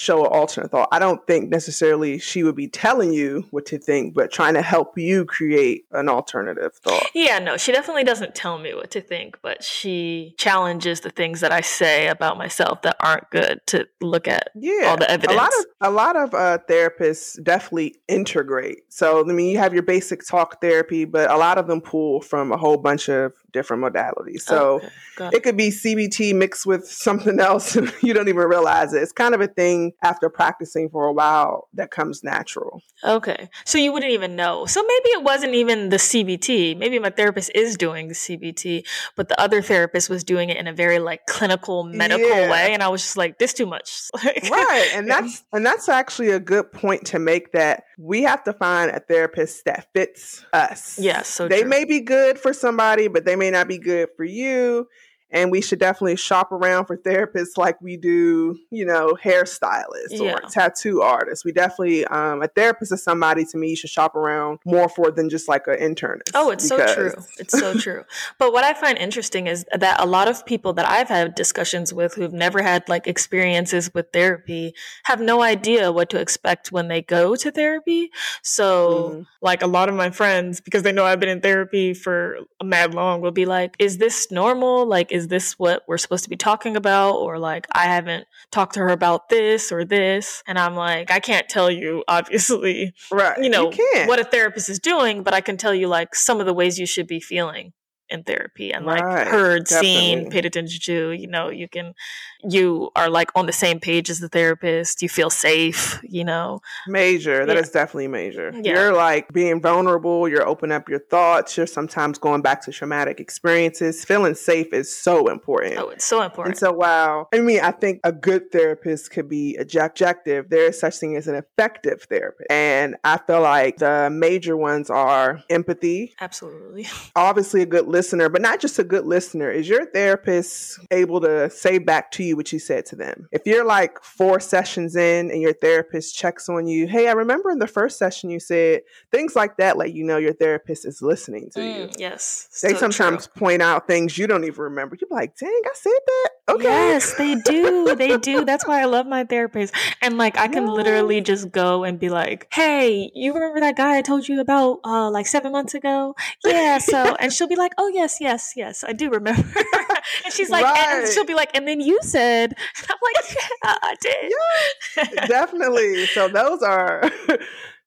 show 0.00 0.24
an 0.24 0.32
alternate 0.32 0.70
thought. 0.70 0.88
I 0.90 0.98
don't 0.98 1.24
think 1.26 1.50
necessarily 1.50 2.18
she 2.18 2.42
would 2.42 2.56
be 2.56 2.68
telling 2.68 3.12
you 3.12 3.44
what 3.50 3.66
to 3.66 3.78
think, 3.78 4.14
but 4.14 4.32
trying 4.32 4.54
to 4.54 4.62
help 4.62 4.96
you 4.96 5.26
create 5.26 5.84
an 5.92 6.08
alternative 6.08 6.74
thought. 6.74 7.04
Yeah, 7.14 7.38
no, 7.38 7.58
she 7.58 7.70
definitely 7.70 8.04
doesn't 8.04 8.34
tell 8.34 8.58
me 8.58 8.74
what 8.74 8.90
to 8.92 9.02
think, 9.02 9.38
but 9.42 9.62
she 9.62 10.34
challenges 10.38 11.00
the 11.00 11.10
things 11.10 11.40
that 11.40 11.52
I 11.52 11.60
say 11.60 12.08
about 12.08 12.38
myself 12.38 12.80
that 12.82 12.96
aren't 13.00 13.28
good 13.30 13.60
to 13.66 13.86
look 14.00 14.26
at 14.26 14.48
yeah, 14.54 14.86
all 14.86 14.96
the 14.96 15.10
evidence. 15.10 15.34
A 15.34 15.36
lot 15.36 15.52
of 15.58 15.66
a 15.82 15.90
lot 15.90 16.16
of 16.16 16.34
uh, 16.34 16.58
therapists 16.68 17.42
definitely 17.42 17.96
integrate. 18.08 18.84
So 18.88 19.20
I 19.20 19.32
mean, 19.32 19.50
you 19.50 19.58
have 19.58 19.74
your 19.74 19.82
basic 19.82 20.26
talk 20.26 20.62
therapy, 20.62 21.04
but 21.04 21.30
a 21.30 21.36
lot 21.36 21.58
of 21.58 21.66
them 21.66 21.82
pull 21.82 22.22
from 22.22 22.52
a 22.52 22.56
whole 22.56 22.78
bunch 22.78 23.10
of 23.10 23.32
different 23.52 23.82
modalities. 23.82 24.40
So 24.40 24.80
okay, 25.18 25.36
it 25.36 25.42
could 25.42 25.56
be 25.56 25.70
CBT 25.70 26.34
mixed 26.34 26.66
with 26.66 26.86
something 26.86 27.40
else, 27.40 27.76
and 27.76 27.92
you 28.02 28.12
don't 28.12 28.28
even 28.28 28.46
realize 28.46 28.92
it. 28.92 29.02
It's 29.02 29.12
kind 29.12 29.34
of 29.34 29.40
a 29.40 29.48
thing 29.48 29.92
after 30.02 30.28
practicing 30.28 30.88
for 30.88 31.06
a 31.06 31.12
while 31.12 31.68
that 31.74 31.90
comes 31.90 32.22
natural. 32.22 32.82
Okay. 33.04 33.48
So 33.64 33.78
you 33.78 33.92
wouldn't 33.92 34.12
even 34.12 34.36
know. 34.36 34.66
So 34.66 34.82
maybe 34.82 35.08
it 35.10 35.22
wasn't 35.22 35.54
even 35.54 35.88
the 35.88 35.96
CBT. 35.96 36.76
Maybe 36.76 36.98
my 36.98 37.10
therapist 37.10 37.50
is 37.54 37.76
doing 37.76 38.08
the 38.08 38.14
CBT, 38.14 38.86
but 39.16 39.28
the 39.28 39.40
other 39.40 39.62
therapist 39.62 40.10
was 40.10 40.24
doing 40.24 40.50
it 40.50 40.56
in 40.56 40.66
a 40.66 40.72
very 40.72 40.98
like 40.98 41.26
clinical 41.26 41.84
medical 41.84 42.28
yeah. 42.28 42.50
way 42.50 42.72
and 42.72 42.82
I 42.82 42.88
was 42.88 43.02
just 43.02 43.16
like 43.16 43.38
this 43.38 43.52
too 43.52 43.66
much. 43.66 44.08
right. 44.24 44.90
And 44.94 45.08
that's 45.08 45.44
and 45.52 45.64
that's 45.64 45.88
actually 45.88 46.30
a 46.30 46.40
good 46.40 46.72
point 46.72 47.06
to 47.06 47.18
make 47.18 47.52
that 47.52 47.84
we 48.00 48.22
have 48.22 48.42
to 48.44 48.52
find 48.54 48.90
a 48.90 49.00
therapist 49.00 49.66
that 49.66 49.88
fits 49.92 50.44
us. 50.52 50.98
Yes, 50.98 51.28
so 51.28 51.48
they 51.48 51.60
true. 51.60 51.68
may 51.68 51.84
be 51.84 52.00
good 52.00 52.38
for 52.38 52.54
somebody, 52.54 53.08
but 53.08 53.26
they 53.26 53.36
may 53.36 53.50
not 53.50 53.68
be 53.68 53.78
good 53.78 54.08
for 54.16 54.24
you 54.24 54.88
and 55.32 55.50
we 55.50 55.60
should 55.60 55.78
definitely 55.78 56.16
shop 56.16 56.52
around 56.52 56.86
for 56.86 56.96
therapists 56.96 57.56
like 57.56 57.80
we 57.80 57.96
do, 57.96 58.58
you 58.70 58.84
know, 58.84 59.16
hairstylists 59.22 60.10
Yeah. 60.10 60.34
or 60.34 60.40
tattoo 60.50 61.02
artists. 61.02 61.44
We 61.44 61.52
definitely, 61.52 62.04
um, 62.06 62.42
a 62.42 62.48
therapist 62.48 62.92
is 62.92 63.02
somebody 63.02 63.44
to 63.46 63.56
me 63.58 63.70
you 63.70 63.76
should 63.76 63.90
shop 63.90 64.14
around 64.16 64.58
more 64.64 64.88
for 64.88 65.10
than 65.10 65.28
just 65.30 65.48
like 65.48 65.66
an 65.66 65.76
internist. 65.76 66.30
Oh, 66.34 66.50
it's 66.50 66.66
so 66.66 66.76
true. 66.94 67.12
It's 67.38 67.58
so 67.58 67.74
true. 67.74 68.04
But 68.38 68.52
what 68.52 68.64
I 68.64 68.74
find 68.74 68.98
interesting 68.98 69.46
is 69.46 69.64
that 69.72 70.00
a 70.00 70.06
lot 70.06 70.28
of 70.28 70.44
people 70.46 70.72
that 70.74 70.88
I've 70.88 71.08
had 71.08 71.34
discussions 71.34 71.92
with 71.94 72.14
who've 72.14 72.32
never 72.32 72.62
had 72.62 72.88
like 72.88 73.06
experiences 73.06 73.90
with 73.94 74.06
therapy 74.12 74.74
have 75.04 75.20
no 75.20 75.42
idea 75.42 75.92
what 75.92 76.10
to 76.10 76.20
expect 76.20 76.72
when 76.72 76.88
they 76.88 77.02
go 77.02 77.36
to 77.36 77.50
therapy. 77.50 78.10
So, 78.42 79.10
Mhm. 79.20 79.26
like 79.42 79.62
a 79.62 79.66
lot 79.66 79.88
of 79.88 79.94
my 79.94 80.10
friends, 80.10 80.60
because 80.60 80.82
they 80.82 80.92
know 80.92 81.04
I've 81.04 81.20
been 81.20 81.28
in 81.28 81.40
therapy 81.40 81.94
for 81.94 82.38
a 82.60 82.64
mad 82.64 82.94
long, 82.94 83.20
will 83.20 83.30
be 83.30 83.46
like, 83.46 83.76
is 83.78 83.98
this 83.98 84.30
normal? 84.30 84.86
Like, 84.86 85.12
is 85.20 85.28
this 85.28 85.58
what 85.58 85.82
we're 85.86 85.98
supposed 85.98 86.24
to 86.24 86.30
be 86.30 86.36
talking 86.36 86.76
about? 86.76 87.16
Or 87.16 87.38
like, 87.38 87.66
I 87.72 87.84
haven't 87.84 88.26
talked 88.50 88.74
to 88.74 88.80
her 88.80 88.88
about 88.88 89.28
this 89.28 89.70
or 89.70 89.84
this. 89.84 90.42
And 90.46 90.58
I'm 90.58 90.74
like, 90.74 91.10
I 91.10 91.20
can't 91.20 91.48
tell 91.48 91.70
you, 91.70 92.02
obviously, 92.08 92.92
Right. 93.10 93.38
you 93.42 93.50
know 93.50 93.70
can't. 93.70 94.08
what 94.08 94.18
a 94.20 94.24
therapist 94.24 94.68
is 94.68 94.78
doing, 94.78 95.22
but 95.22 95.34
I 95.34 95.40
can 95.40 95.56
tell 95.56 95.74
you 95.74 95.86
like 95.88 96.14
some 96.14 96.40
of 96.40 96.46
the 96.46 96.54
ways 96.54 96.78
you 96.78 96.86
should 96.86 97.06
be 97.06 97.20
feeling 97.20 97.72
in 98.10 98.22
therapy 98.24 98.72
and 98.72 98.84
like 98.86 99.02
Right, 99.02 99.26
heard, 99.26 99.68
seen, 99.68 100.30
paid 100.30 100.44
attention 100.44 100.80
to. 100.82 101.10
You 101.12 101.26
know, 101.26 101.48
you 101.50 101.68
can, 101.68 101.94
you 102.42 102.90
are 102.96 103.08
like 103.08 103.30
on 103.34 103.46
the 103.46 103.52
same 103.52 103.80
page 103.80 104.10
as 104.10 104.18
the 104.20 104.28
therapist. 104.28 105.02
You 105.02 105.08
feel 105.08 105.30
safe. 105.30 106.00
You 106.02 106.24
know, 106.24 106.60
Major. 106.88 107.46
That 107.46 107.56
is 107.56 107.68
Yeah. 107.68 107.80
definitely 107.82 108.08
major. 108.08 108.52
Yeah. 108.54 108.72
You're 108.74 108.92
like 108.92 109.32
being 109.32 109.60
vulnerable. 109.60 110.28
You're 110.28 110.46
opening 110.46 110.74
up 110.76 110.88
your 110.88 110.98
thoughts. 110.98 111.56
You're 111.56 111.66
sometimes 111.66 112.18
going 112.18 112.42
back 112.42 112.62
to 112.64 112.72
traumatic 112.72 113.20
experiences. 113.20 114.04
Feeling 114.04 114.34
safe 114.34 114.72
is 114.72 114.92
so 114.94 115.28
important. 115.28 115.76
oh, 115.78 115.88
it's 115.90 116.04
so 116.04 116.22
important. 116.22 116.54
And 116.54 116.58
so, 116.58 116.72
wow. 116.72 117.28
I 117.32 117.40
mean, 117.40 117.60
I 117.60 117.70
think 117.70 118.00
a 118.04 118.12
good 118.12 118.50
therapist 118.50 119.10
could 119.12 119.28
be 119.28 119.56
objective. 119.56 120.50
There 120.50 120.66
is 120.68 120.78
such 120.80 120.96
thing 120.96 121.16
as 121.16 121.28
an 121.28 121.34
effective 121.36 122.02
therapist. 122.08 122.50
And 122.50 122.96
I 123.04 123.18
feel 123.18 123.40
like 123.42 123.76
the 123.78 124.10
major 124.10 124.56
ones 124.56 124.90
are 124.90 125.42
empathy, 125.48 126.14
Absolutely. 126.20 126.86
obviously 127.16 127.62
a 127.62 127.66
good 127.66 127.86
listener, 127.86 127.99
but 128.02 128.42
not 128.42 128.60
just 128.60 128.78
a 128.78 128.84
good 128.84 129.06
listener. 129.06 129.50
Is 129.50 129.68
your 129.68 129.86
therapist 129.86 130.78
able 130.90 131.20
to 131.20 131.50
say 131.50 131.78
back 131.78 132.10
to 132.12 132.24
you 132.24 132.36
what 132.36 132.52
you 132.52 132.58
said 132.58 132.86
to 132.86 132.96
them? 132.96 133.28
If 133.32 133.42
you're 133.46 133.64
like 133.64 134.02
four 134.02 134.40
sessions 134.40 134.96
in 134.96 135.30
and 135.30 135.40
your 135.40 135.52
therapist 135.52 136.16
checks 136.16 136.48
on 136.48 136.66
you, 136.66 136.86
hey, 136.86 137.08
I 137.08 137.12
remember 137.12 137.50
in 137.50 137.58
the 137.58 137.66
first 137.66 137.98
session 137.98 138.30
you 138.30 138.40
said 138.40 138.82
things 139.10 139.36
like 139.36 139.56
that, 139.58 139.76
let 139.76 139.92
you 139.92 140.04
know 140.04 140.16
your 140.16 140.34
therapist 140.34 140.86
is 140.86 141.02
listening 141.02 141.50
to 141.54 141.62
you. 141.62 141.86
Mm, 141.86 141.96
yes. 141.98 142.48
They 142.62 142.72
so 142.72 142.78
sometimes 142.78 143.26
true. 143.26 143.40
point 143.40 143.62
out 143.62 143.86
things 143.86 144.16
you 144.18 144.26
don't 144.26 144.44
even 144.44 144.60
remember. 144.60 144.96
You're 145.00 145.08
like, 145.10 145.36
dang, 145.36 145.50
I 145.50 145.70
said 145.74 145.92
that. 146.06 146.30
Okay. 146.50 146.64
Yes, 146.64 147.14
they 147.14 147.34
do. 147.36 147.94
They 147.96 148.16
do. 148.18 148.44
That's 148.50 148.66
why 148.66 148.80
I 148.82 148.84
love 148.86 149.06
my 149.06 149.24
therapist. 149.24 149.74
And 150.02 150.18
like 150.18 150.38
I 150.38 150.48
can 150.48 150.64
Yes. 150.64 150.76
literally 150.76 151.20
just 151.20 151.50
go 151.52 151.84
and 151.84 151.98
be 151.98 152.08
like, 152.08 152.48
"Hey, 152.52 153.10
you 153.14 153.32
remember 153.34 153.60
that 153.60 153.76
guy 153.76 153.98
I 153.98 154.02
told 154.02 154.28
you 154.28 154.40
about 154.40 154.80
uh 154.84 155.10
like 155.10 155.26
7 155.26 155.52
months 155.52 155.74
ago?" 155.74 156.14
Yeah, 156.44 156.78
so 156.78 157.14
and 157.20 157.32
she'll 157.32 157.48
be 157.48 157.56
like, 157.56 157.72
"Oh, 157.78 157.88
yes, 157.88 158.18
yes, 158.20 158.52
yes. 158.56 158.84
I 158.86 158.92
do 158.92 159.10
remember." 159.10 159.42
and 160.24 160.32
she's 160.32 160.50
like 160.50 160.66
and 160.66 161.06
she'll 161.12 161.24
be 161.26 161.34
like, 161.34 161.50
"And 161.54 161.66
then 161.68 161.80
you 161.80 161.98
said." 162.02 162.52
And 162.52 162.86
I'm 162.90 162.98
like, 163.14 163.36
"Yeah, 163.36 163.76
I 163.82 163.94
did." 164.00 165.28
definitely. 165.28 166.06
So 166.06 166.28
those 166.28 166.62
are 166.62 167.10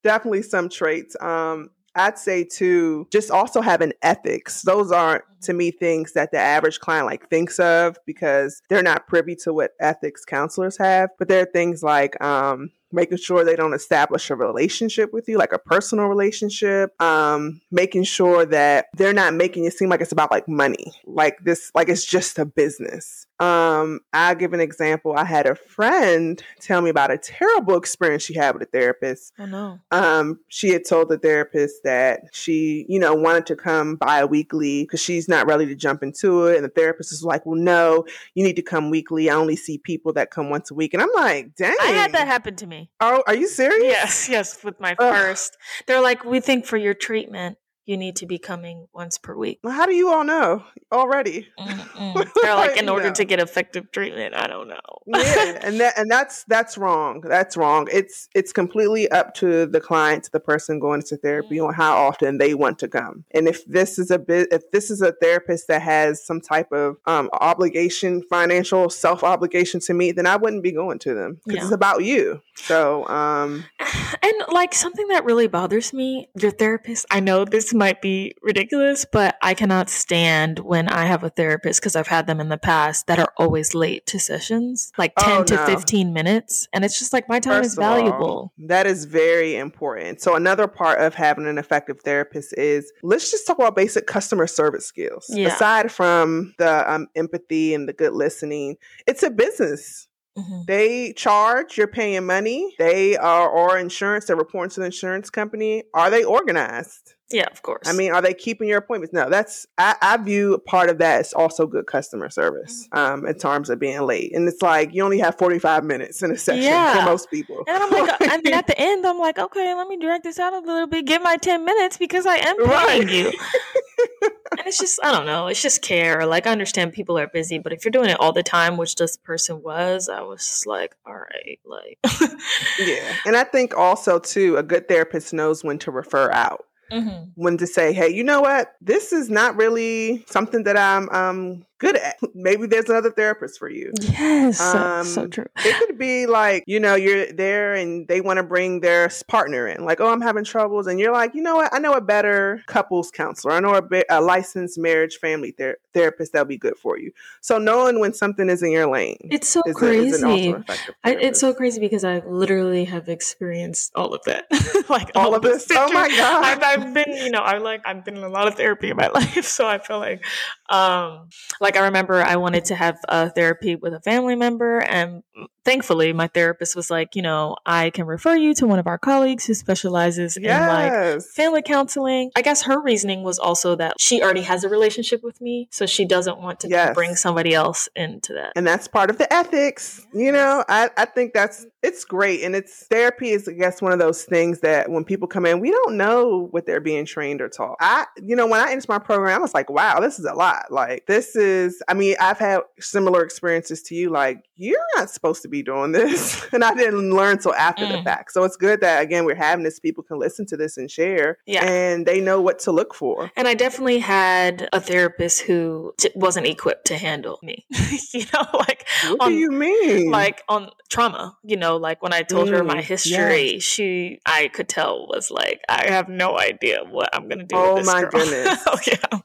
definitely 0.03 0.43
some 0.43 0.69
traits. 0.69 1.15
Um, 1.21 1.69
I'd 1.95 2.17
say 2.17 2.43
too, 2.43 3.07
just 3.11 3.31
also 3.31 3.61
having 3.61 3.93
ethics. 4.01 4.61
Those 4.63 4.91
aren't 4.91 5.23
to 5.41 5.53
me 5.53 5.71
things 5.71 6.13
that 6.13 6.31
the 6.31 6.39
average 6.39 6.79
client 6.79 7.05
like 7.05 7.29
thinks 7.29 7.59
of 7.59 7.97
because 8.05 8.61
they're 8.69 8.83
not 8.83 9.07
privy 9.07 9.35
to 9.43 9.53
what 9.53 9.71
ethics 9.79 10.25
counselors 10.25 10.77
have. 10.77 11.09
But 11.19 11.27
there 11.27 11.43
are 11.43 11.51
things 11.51 11.83
like 11.83 12.21
um, 12.23 12.71
making 12.93 13.17
sure 13.17 13.43
they 13.43 13.55
don't 13.55 13.73
establish 13.73 14.29
a 14.29 14.35
relationship 14.35 15.13
with 15.13 15.27
you, 15.27 15.37
like 15.37 15.53
a 15.53 15.59
personal 15.59 16.05
relationship. 16.05 16.99
Um, 17.01 17.61
making 17.71 18.03
sure 18.03 18.45
that 18.45 18.87
they're 18.95 19.13
not 19.13 19.33
making 19.33 19.65
it 19.65 19.73
seem 19.73 19.89
like 19.89 20.01
it's 20.01 20.11
about 20.11 20.31
like 20.31 20.47
money, 20.47 20.93
like 21.05 21.39
this, 21.43 21.71
like 21.75 21.89
it's 21.89 22.05
just 22.05 22.39
a 22.39 22.45
business. 22.45 23.25
Um, 23.39 23.99
I'll 24.13 24.35
give 24.35 24.53
an 24.53 24.61
example. 24.61 25.15
I 25.17 25.25
had 25.25 25.47
a 25.47 25.55
friend 25.55 26.41
tell 26.61 26.81
me 26.81 26.89
about 26.89 27.11
a 27.11 27.17
terrible 27.17 27.75
experience 27.75 28.23
she 28.23 28.35
had 28.35 28.53
with 28.53 28.63
a 28.63 28.71
therapist. 28.71 29.33
Oh 29.37 29.45
no. 29.45 29.79
Um, 29.91 30.39
she 30.47 30.69
had 30.69 30.85
told 30.85 31.09
the 31.09 31.17
therapist 31.17 31.83
that 31.83 32.21
she, 32.31 32.85
you 32.87 32.99
know, 32.99 33.13
wanted 33.13 33.45
to 33.47 33.55
come 33.55 33.95
bi-weekly 33.95 34.83
because 34.83 35.01
she's 35.01 35.27
not 35.27 35.47
ready 35.47 35.65
to 35.65 35.75
jump 35.75 36.03
into 36.03 36.45
it. 36.45 36.55
And 36.55 36.63
the 36.63 36.69
therapist 36.69 37.11
is 37.11 37.23
like, 37.23 37.45
well, 37.45 37.59
no, 37.59 38.05
you 38.33 38.43
need 38.43 38.55
to 38.55 38.61
come 38.61 38.89
weekly. 38.89 39.29
I 39.29 39.35
only 39.35 39.55
see 39.55 39.77
people 39.77 40.13
that 40.13 40.31
come 40.31 40.49
once 40.49 40.71
a 40.71 40.73
week. 40.73 40.93
And 40.93 41.01
I'm 41.01 41.11
like, 41.13 41.55
dang. 41.55 41.75
I 41.81 41.87
had 41.87 42.13
that 42.13 42.27
happen 42.27 42.55
to 42.57 42.67
me. 42.67 42.82
Oh, 42.99 43.23
are 43.27 43.35
you 43.35 43.47
serious? 43.47 43.83
Yes, 43.83 44.29
yes, 44.29 44.63
with 44.63 44.79
my 44.79 44.95
Ugh. 44.99 45.13
first. 45.13 45.57
They're 45.87 46.01
like, 46.01 46.23
"We 46.23 46.39
think 46.39 46.65
for 46.65 46.77
your 46.77 46.93
treatment, 46.93 47.57
you 47.85 47.97
need 47.97 48.15
to 48.17 48.25
be 48.25 48.37
coming 48.37 48.87
once 48.93 49.17
per 49.17 49.35
week." 49.35 49.59
Well, 49.63 49.73
how 49.73 49.85
do 49.85 49.93
you 49.93 50.09
all 50.11 50.23
know 50.23 50.63
already? 50.91 51.47
They're 51.57 52.55
like, 52.55 52.77
in 52.77 52.89
order 52.89 53.07
No. 53.07 53.13
to 53.13 53.23
get 53.25 53.39
effective 53.39 53.91
treatment, 53.91 54.35
I 54.35 54.47
don't 54.47 54.67
know. 54.67 54.79
yeah, 55.07 55.59
and 55.63 55.79
that 55.79 55.97
and 55.97 56.09
that's 56.09 56.43
that's 56.45 56.77
wrong. 56.77 57.21
That's 57.21 57.57
wrong. 57.57 57.87
It's 57.91 58.29
it's 58.35 58.53
completely 58.53 59.09
up 59.11 59.33
to 59.35 59.65
the 59.65 59.81
client, 59.81 60.23
to 60.25 60.31
the 60.31 60.39
person 60.39 60.79
going 60.79 61.01
to 61.03 61.17
therapy, 61.17 61.59
on 61.59 61.73
how 61.73 61.95
often 61.97 62.37
they 62.37 62.53
want 62.53 62.79
to 62.79 62.87
come. 62.87 63.25
And 63.31 63.47
if 63.47 63.65
this 63.65 63.99
is 63.99 64.11
a 64.11 64.19
bit, 64.19 64.47
if 64.51 64.69
this 64.71 64.89
is 64.91 65.01
a 65.01 65.11
therapist 65.13 65.67
that 65.67 65.81
has 65.81 66.25
some 66.25 66.39
type 66.41 66.71
of 66.71 66.97
um, 67.05 67.29
obligation, 67.41 68.21
financial 68.29 68.89
self 68.89 69.23
obligation 69.23 69.79
to 69.81 69.93
me, 69.93 70.11
then 70.11 70.25
I 70.25 70.35
wouldn't 70.35 70.63
be 70.63 70.71
going 70.71 70.99
to 70.99 71.13
them 71.13 71.39
because 71.45 71.57
Yeah. 71.57 71.63
it's 71.65 71.73
about 71.73 72.03
you. 72.03 72.41
So, 72.55 73.07
um, 73.07 73.65
And 74.21 74.33
like 74.53 74.73
something 74.73 75.07
that 75.09 75.25
really 75.25 75.47
bothers 75.47 75.91
me, 75.91 76.29
your 76.39 76.51
therapist, 76.51 77.05
I 77.11 77.19
know 77.19 77.43
this 77.45 77.72
might 77.73 78.01
be 78.01 78.33
ridiculous, 78.41 79.05
but 79.11 79.35
I 79.41 79.53
cannot 79.53 79.89
stand 79.89 80.59
when 80.59 80.87
I 80.87 81.05
have 81.05 81.23
a 81.23 81.29
therapist 81.29 81.81
because 81.81 81.95
I've 81.95 82.07
had 82.07 82.27
them 82.27 82.39
in 82.39 82.49
the 82.49 82.57
past 82.57 83.07
that 83.07 83.19
are 83.19 83.31
always 83.37 83.73
late 83.73 84.05
to 84.07 84.19
sessions, 84.19 84.91
like 84.97 85.13
10 85.19 85.31
Oh, 85.41 85.43
to 85.43 85.55
no. 85.55 85.65
15 85.65 86.13
minutes. 86.13 86.67
And 86.73 86.85
it's 86.85 86.97
just 86.99 87.13
like 87.13 87.27
my 87.29 87.39
time 87.39 87.61
is 87.63 87.75
First 87.75 87.79
all, 87.79 87.95
valuable. 87.95 88.53
that 88.67 88.85
is 88.87 89.05
very 89.05 89.55
important. 89.55 90.21
So 90.21 90.35
another 90.35 90.67
part 90.67 90.99
of 90.99 91.15
having 91.15 91.47
an 91.47 91.57
effective 91.57 92.01
therapist 92.01 92.53
is 92.57 92.91
let's 93.03 93.31
just 93.31 93.45
talk 93.47 93.57
about 93.57 93.75
basic 93.75 94.07
customer 94.07 94.47
service 94.47 94.85
skills. 94.85 95.25
Yeah. 95.29 95.47
Aside 95.53 95.91
from 95.91 96.53
the 96.57 96.91
um, 96.91 97.07
empathy 97.15 97.73
and 97.73 97.87
the 97.87 97.93
good 97.93 98.13
listening, 98.13 98.77
it's 99.07 99.23
a 99.23 99.29
business. 99.29 100.07
Mhm. 100.37 100.65
They 100.65 101.13
charge, 101.13 101.77
you're 101.77 101.85
paying 101.85 102.25
money. 102.25 102.73
They 102.79 103.15
are 103.17 103.47
or 103.47 103.77
insurance, 103.77 104.25
they're 104.25 104.35
reporting 104.35 104.71
to 104.71 104.79
the 104.79 104.87
insurance 104.87 105.29
company. 105.29 105.83
Are 105.93 106.09
they 106.09 106.23
organized? 106.23 107.13
Yeah, 107.33 107.47
of 107.51 107.61
course. 107.63 107.87
I 107.87 107.91
mean, 107.93 108.13
are 108.13 108.21
they 108.21 108.33
keeping 108.33 108.69
your 108.69 108.77
appointments? 108.77 109.13
No, 109.13 109.29
that's 109.29 109.65
I, 109.77 109.95
I 110.01 110.17
view 110.17 110.61
part 110.65 110.89
of 110.89 110.99
that 110.99 111.19
as 111.21 111.33
also 111.33 111.67
good 111.67 111.87
customer 111.87 112.29
service 112.29 112.87
Mm-hmm. 112.93 112.97
um, 112.97 113.25
in 113.27 113.35
terms 113.37 113.69
of 113.69 113.79
being 113.79 113.99
late. 114.03 114.33
And 114.35 114.47
it's 114.47 114.61
like 114.61 114.93
you 114.93 115.03
only 115.03 115.19
have 115.19 115.37
45 115.37 115.83
minutes 115.83 116.21
in 116.23 116.31
a 116.31 116.37
session 116.37 116.63
Yeah. 116.63 116.99
for 116.99 117.05
most 117.05 117.29
people. 117.29 117.63
and 117.67 117.83
I'm 117.83 117.89
like, 117.91 118.21
and 118.21 118.43
then 118.43 118.53
at 118.53 118.67
the 118.71 118.79
end, 118.79 119.05
I'm 119.05 119.19
like, 119.19 119.37
okay, 119.39 119.73
let 119.73 119.87
me 119.87 119.97
drag 119.97 120.23
this 120.23 120.39
out 120.39 120.53
a 120.53 120.59
little 120.59 120.87
bit, 120.87 121.05
give 121.05 121.21
my 121.23 121.35
10 121.37 121.65
minutes 121.65 121.97
because 121.97 122.25
I 122.25 122.35
am 122.37 122.55
paying 122.57 122.69
Right. 122.69 123.09
you. 123.11 123.31
and 124.21 124.67
it's 124.67 124.77
just, 124.77 124.99
I 125.03 125.11
don't 125.11 125.25
know, 125.25 125.47
it's 125.47 125.61
just 125.61 125.81
care. 125.81 126.25
Like, 126.25 126.45
I 126.47 126.51
understand 126.51 126.93
people 126.93 127.17
are 127.17 127.27
busy, 127.27 127.57
but 127.59 127.73
if 127.73 127.83
you're 127.83 127.91
doing 127.91 128.09
it 128.09 128.19
all 128.19 128.31
the 128.33 128.43
time, 128.43 128.77
which 128.77 128.95
this 128.95 129.17
person 129.17 129.61
was, 129.63 130.09
I 130.09 130.21
was 130.21 130.39
just 130.45 130.67
like, 130.67 130.95
all 131.05 131.15
right, 131.15 131.59
like, 131.65 131.97
Yeah. 132.79 133.13
And 133.25 133.35
I 133.35 133.43
think 133.43 133.75
also 133.75 134.19
too, 134.19 134.57
a 134.57 134.63
good 134.63 134.87
therapist 134.87 135.33
knows 135.33 135.63
when 135.63 135.79
to 135.79 135.91
refer 135.91 136.31
out. 136.31 136.65
Mhm. 136.91 137.31
When 137.35 137.57
to 137.57 137.67
say, 137.67 137.93
hey, 137.93 138.09
you 138.09 138.23
know 138.23 138.41
what? 138.41 138.73
This 138.81 139.11
is 139.11 139.29
not 139.29 139.55
really 139.55 140.23
something 140.27 140.63
that 140.63 140.77
I'm 140.77 141.09
um 141.09 141.65
good 141.83 141.97
at. 141.97 142.17
Maybe 142.33 142.65
there's 142.67 142.89
another 142.89 143.11
therapist 143.11 143.59
for 143.59 143.69
you. 143.69 143.91
yes, 144.01 144.57
so, 144.57 145.03
so 145.03 145.21
Um, 145.23 145.29
true. 145.29 145.45
It 145.57 145.75
could 145.87 145.97
be 145.97 146.25
like, 146.25 146.63
you 146.65 146.79
know, 146.79 146.95
you're 146.95 147.31
there 147.31 147.73
and 147.73 148.07
they 148.07 148.21
want 148.21 148.37
to 148.37 148.43
bring 148.43 148.79
their 148.79 149.09
partner 149.27 149.67
in. 149.67 149.85
Like, 149.85 149.99
oh, 149.99 150.07
I'm 150.11 150.21
having 150.21 150.43
troubles. 150.43 150.87
And 150.87 150.99
you're 150.99 151.11
like, 151.13 151.35
you 151.35 151.41
know 151.41 151.55
what? 151.57 151.73
I 151.73 151.79
know 151.79 151.93
a 151.93 152.01
better 152.01 152.61
couples 152.67 153.11
counselor. 153.11 153.53
I 153.53 153.59
know 153.59 153.75
a, 153.75 153.81
be- 153.81 154.05
a 154.09 154.21
licensed 154.21 154.77
marriage 154.77 155.17
family 155.17 155.51
ther- 155.51 155.77
therapist 155.93 156.33
that'll 156.33 156.45
be 156.45 156.57
good 156.57 156.77
for 156.77 156.97
you. 156.97 157.11
So 157.41 157.57
knowing 157.57 157.99
when 157.99 158.13
something 158.13 158.49
is 158.49 158.63
in 158.63 158.71
your 158.71 158.87
lane 158.87 159.17
It's 159.31 159.49
so 159.49 159.61
is, 159.65 159.81
a, 159.81 159.91
is 159.91 160.21
crazy. 160.21 160.55
I, 161.03 161.15
it's 161.15 161.39
so 161.39 161.53
crazy 161.53 161.79
because 161.79 162.03
I 162.03 162.19
literally 162.19 162.85
have 162.85 163.09
experienced 163.09 163.91
all 163.95 164.13
of 164.13 164.23
that. 164.25 164.45
like 164.89 165.11
All 165.15 165.35
of 165.35 165.41
this? 165.41 165.67
Oh 165.71 165.91
my 165.91 166.07
God. 166.09 166.43
I've, 166.45 166.63
I've 166.63 166.93
been, 166.93 167.15
you 167.17 167.29
know, 167.29 167.39
I 167.41 167.57
like 167.57 167.81
I've 167.85 168.03
been 168.05 168.17
in 168.17 168.23
a 168.23 168.29
lot 168.29 168.47
of 168.47 168.55
therapy 168.55 168.89
in 168.89 168.97
my 168.97 169.07
life, 169.13 169.45
so 169.45 169.67
I 169.67 169.77
feel 169.77 169.99
like, 169.99 170.23
um, 170.69 171.29
like 171.61 171.72
I 171.75 171.85
remember 171.85 172.21
I 172.21 172.35
wanted 172.35 172.65
to 172.65 172.75
have 172.75 172.99
a 173.07 173.29
therapy 173.29 173.75
with 173.75 173.93
a 173.93 173.99
family 174.01 174.35
member, 174.35 174.79
and 174.79 175.23
thankfully, 175.63 176.13
my 176.13 176.27
therapist 176.27 176.75
was 176.75 176.89
like, 176.89 177.15
you 177.15 177.21
know, 177.21 177.55
I 177.65 177.89
can 177.89 178.05
refer 178.05 178.35
you 178.35 178.53
to 178.55 178.67
one 178.67 178.79
of 178.79 178.87
our 178.87 178.97
colleagues 178.97 179.45
who 179.45 179.53
specializes 179.53 180.37
yes. 180.39 180.61
in 180.61 180.67
like 180.67 181.21
family 181.23 181.61
counseling. 181.61 182.31
I 182.35 182.41
guess 182.41 182.63
her 182.63 182.81
reasoning 182.81 183.23
was 183.23 183.39
also 183.39 183.75
that 183.75 183.95
she 183.99 184.21
already 184.21 184.41
has 184.41 184.63
a 184.63 184.69
relationship 184.69 185.23
with 185.23 185.41
me, 185.41 185.67
so 185.71 185.85
she 185.85 186.05
doesn't 186.05 186.39
want 186.39 186.59
to 186.61 186.69
yes. 186.69 186.93
bring 186.93 187.15
somebody 187.15 187.53
else 187.53 187.89
into 187.95 188.33
that. 188.33 188.53
And 188.55 188.65
that's 188.65 188.87
part 188.87 189.09
of 189.09 189.17
the 189.17 189.31
ethics. 189.31 190.05
You 190.13 190.31
know, 190.31 190.63
I, 190.67 190.89
I 190.97 191.05
think 191.05 191.33
that's 191.33 191.65
it's 191.81 192.05
great. 192.05 192.43
And 192.43 192.55
it's 192.55 192.87
therapy 192.87 193.29
is 193.29 193.47
I 193.47 193.53
guess 193.53 193.81
one 193.81 193.91
of 193.91 193.99
those 193.99 194.23
things 194.23 194.59
that 194.61 194.89
when 194.89 195.03
people 195.03 195.27
come 195.27 195.45
in, 195.45 195.59
we 195.59 195.71
don't 195.71 195.97
know 195.97 196.47
what 196.51 196.65
they're 196.65 196.79
being 196.79 197.05
trained 197.05 197.41
or 197.41 197.49
taught. 197.49 197.77
I 197.79 198.05
you 198.21 198.35
know, 198.35 198.47
when 198.47 198.59
I 198.59 198.71
entered 198.71 198.89
my 198.89 198.99
program, 198.99 199.37
I 199.37 199.41
was 199.41 199.53
like, 199.53 199.69
wow, 199.69 199.99
this 199.99 200.19
is 200.19 200.25
a 200.25 200.33
lot. 200.33 200.71
Like 200.71 201.05
this 201.07 201.35
is 201.35 201.81
I 201.87 201.93
mean, 201.93 202.15
I've 202.19 202.39
had 202.39 202.61
similar 202.79 203.23
experiences 203.23 203.81
to 203.83 203.95
you, 203.95 204.09
like, 204.09 204.43
you're 204.55 204.79
not 204.95 205.09
supposed 205.09 205.41
to 205.41 205.47
be 205.47 205.63
doing 205.63 205.91
this. 205.91 206.45
and 206.53 206.63
I 206.63 206.73
didn't 206.73 207.11
learn 207.11 207.39
till 207.39 207.53
after 207.53 207.85
mm. 207.85 207.91
the 207.91 208.03
fact. 208.03 208.31
So 208.31 208.43
it's 208.43 208.55
good 208.55 208.81
that 208.81 209.01
again 209.01 209.25
we're 209.25 209.35
having 209.35 209.63
this 209.63 209.79
people 209.79 210.03
can 210.03 210.19
listen 210.19 210.45
to 210.47 210.57
this 210.57 210.77
and 210.77 210.89
share. 210.89 211.37
Yeah. 211.45 211.65
And 211.65 212.05
they 212.05 212.21
know 212.21 212.41
what 212.41 212.59
to 212.59 212.71
look 212.71 212.93
for. 212.93 213.31
And 213.35 213.47
I 213.47 213.53
definitely 213.53 213.99
had 213.99 214.69
a 214.73 214.79
therapist 214.79 215.41
who 215.41 215.93
wasn't 216.15 216.47
equipped 216.47 216.85
to 216.87 216.97
handle 216.97 217.39
me. 217.41 217.65
you 218.13 218.25
know, 218.33 218.45
like 218.53 218.85
what 219.07 219.21
on, 219.21 219.31
do 219.31 219.35
you 219.35 219.51
mean? 219.51 220.11
Like 220.11 220.43
on 220.47 220.69
trauma, 220.89 221.37
you 221.43 221.57
know, 221.57 221.77
like 221.77 222.01
when 222.01 222.13
I 222.13 222.21
told 222.21 222.49
mm, 222.49 222.57
her 222.57 222.63
my 222.63 222.77
mm, 222.77 222.83
history, 222.83 223.53
yes. 223.53 223.63
she 223.63 224.19
I 224.25 224.49
could 224.49 224.69
tell 224.69 225.07
was 225.07 225.31
like, 225.31 225.61
I 225.67 225.87
have 225.87 226.09
no 226.09 226.37
idea 226.37 226.83
what 226.89 227.09
I'm 227.13 227.27
gonna 227.27 227.43
do. 227.43 227.55
Oh 227.55 227.83
my 227.83 228.01
girl. 228.01 228.11
goodness. 228.11 228.59
oh 228.67 228.79
yeah. 228.87 229.19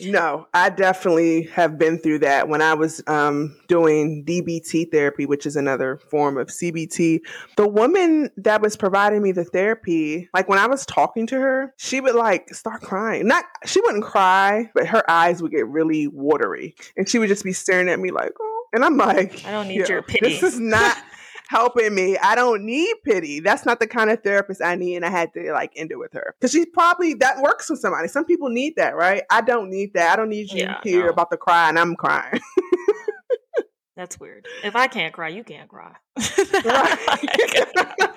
No, 0.00 0.46
I 0.54 0.70
definitely 0.70 1.44
have 1.44 1.78
been 1.78 1.98
through 1.98 2.20
that 2.20 2.48
when 2.48 2.62
I 2.62 2.74
was 2.74 3.02
um, 3.06 3.56
doing 3.68 4.24
DBT 4.24 4.90
therapy, 4.90 5.26
which 5.26 5.46
is 5.46 5.56
another 5.56 5.98
form 6.10 6.38
of 6.38 6.48
CBT. 6.48 7.20
The 7.56 7.68
woman 7.68 8.30
that 8.36 8.60
was 8.60 8.76
providing 8.76 9.22
me 9.22 9.32
the 9.32 9.44
therapy, 9.44 10.28
like 10.34 10.48
when 10.48 10.58
I 10.58 10.66
was 10.66 10.84
talking 10.86 11.26
to 11.28 11.40
her, 11.40 11.74
she 11.76 12.00
would 12.00 12.14
like 12.14 12.54
start 12.54 12.82
crying. 12.82 13.26
Not, 13.26 13.44
she 13.64 13.80
wouldn't 13.80 14.04
cry, 14.04 14.70
but 14.74 14.86
her 14.86 15.08
eyes 15.10 15.42
would 15.42 15.52
get 15.52 15.66
really 15.66 16.08
watery. 16.08 16.74
And 16.96 17.08
she 17.08 17.18
would 17.18 17.28
just 17.28 17.44
be 17.44 17.52
staring 17.52 17.88
at 17.88 17.98
me 17.98 18.10
like, 18.10 18.32
oh. 18.40 18.52
And 18.72 18.84
I'm 18.84 18.96
like, 18.96 19.44
I 19.46 19.52
don't 19.52 19.68
need 19.68 19.88
your 19.88 20.02
pity. 20.02 20.28
This 20.28 20.42
is 20.42 20.60
not. 20.60 20.96
Helping 21.48 21.94
me. 21.94 22.16
I 22.18 22.34
don't 22.34 22.64
need 22.64 22.94
pity. 23.04 23.40
That's 23.40 23.64
not 23.64 23.80
the 23.80 23.86
kind 23.86 24.10
of 24.10 24.22
therapist 24.22 24.62
I 24.62 24.74
need. 24.74 24.96
And 24.96 25.04
I 25.04 25.10
had 25.10 25.32
to 25.34 25.52
like 25.52 25.72
end 25.76 25.92
it 25.92 25.98
with 25.98 26.12
her 26.12 26.34
because 26.38 26.52
she's 26.52 26.66
probably 26.72 27.14
that 27.14 27.40
works 27.40 27.70
with 27.70 27.80
somebody. 27.80 28.08
Some 28.08 28.24
people 28.24 28.48
need 28.48 28.74
that, 28.76 28.96
right? 28.96 29.22
I 29.30 29.40
don't 29.40 29.70
need 29.70 29.94
that. 29.94 30.12
I 30.12 30.16
don't 30.16 30.28
need 30.28 30.52
you 30.52 30.62
yeah, 30.62 30.78
to 30.78 30.88
hear 30.88 31.04
no. 31.04 31.10
about 31.10 31.30
the 31.30 31.36
cry 31.36 31.68
and 31.68 31.78
I'm 31.78 31.96
crying. 31.96 32.40
That's 33.96 34.20
weird. 34.20 34.46
If 34.62 34.76
I 34.76 34.88
can't 34.88 35.14
cry, 35.14 35.28
you 35.28 35.42
can't 35.42 35.70
cry. 35.70 35.94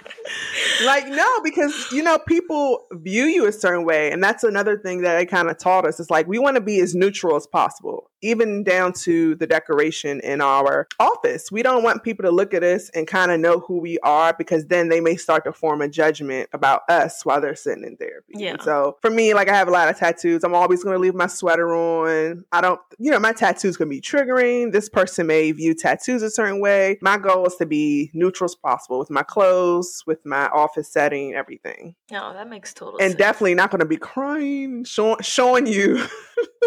like 0.85 1.07
no, 1.07 1.25
because 1.43 1.87
you 1.91 2.03
know 2.03 2.17
people 2.19 2.85
view 2.91 3.25
you 3.25 3.47
a 3.47 3.51
certain 3.51 3.85
way, 3.85 4.11
and 4.11 4.23
that's 4.23 4.43
another 4.43 4.77
thing 4.77 5.01
that 5.01 5.17
they 5.17 5.25
kind 5.25 5.49
of 5.49 5.57
taught 5.57 5.85
us. 5.85 5.99
It's 5.99 6.09
like 6.09 6.27
we 6.27 6.39
want 6.39 6.55
to 6.55 6.61
be 6.61 6.79
as 6.79 6.95
neutral 6.95 7.35
as 7.35 7.47
possible, 7.47 8.09
even 8.21 8.63
down 8.63 8.93
to 8.93 9.35
the 9.35 9.47
decoration 9.47 10.19
in 10.21 10.41
our 10.41 10.87
office. 10.99 11.51
We 11.51 11.63
don't 11.63 11.83
want 11.83 12.03
people 12.03 12.23
to 12.23 12.31
look 12.31 12.53
at 12.53 12.63
us 12.63 12.89
and 12.89 13.07
kind 13.07 13.31
of 13.31 13.39
know 13.39 13.59
who 13.59 13.79
we 13.79 13.97
are 13.99 14.33
because 14.37 14.65
then 14.67 14.89
they 14.89 15.01
may 15.01 15.15
start 15.15 15.43
to 15.45 15.53
form 15.53 15.81
a 15.81 15.87
judgment 15.87 16.49
about 16.53 16.81
us 16.89 17.25
while 17.25 17.41
they're 17.41 17.55
sitting 17.55 17.83
in 17.83 17.97
therapy. 17.97 18.33
Yeah. 18.35 18.51
And 18.51 18.61
so 18.61 18.97
for 19.01 19.09
me, 19.09 19.33
like 19.33 19.49
I 19.49 19.55
have 19.55 19.67
a 19.67 19.71
lot 19.71 19.89
of 19.89 19.97
tattoos. 19.97 20.43
I'm 20.43 20.55
always 20.55 20.83
going 20.83 20.95
to 20.95 20.99
leave 20.99 21.15
my 21.15 21.27
sweater 21.27 21.75
on. 21.75 22.43
I 22.51 22.61
don't, 22.61 22.79
you 22.97 23.11
know, 23.11 23.19
my 23.19 23.33
tattoos 23.33 23.77
can 23.77 23.89
be 23.89 24.01
triggering. 24.01 24.71
This 24.71 24.89
person 24.89 25.27
may 25.27 25.51
view 25.51 25.73
tattoos 25.73 26.21
a 26.21 26.29
certain 26.29 26.59
way. 26.59 26.97
My 27.01 27.17
goal 27.17 27.45
is 27.45 27.55
to 27.57 27.65
be 27.65 28.11
neutral 28.13 28.45
as 28.45 28.55
possible 28.55 28.99
with 28.99 29.09
my 29.09 29.23
clothes, 29.23 30.03
with 30.05 30.18
my 30.25 30.47
office 30.47 30.91
setting, 30.91 31.33
everything. 31.33 31.95
No, 32.11 32.33
that 32.33 32.47
makes 32.49 32.73
total 32.73 32.99
and 32.99 33.11
sense. 33.11 33.17
definitely 33.17 33.55
not 33.55 33.71
going 33.71 33.79
to 33.79 33.85
be 33.85 33.97
crying, 33.97 34.83
showing, 34.83 35.17
showing 35.21 35.67
you. 35.67 36.05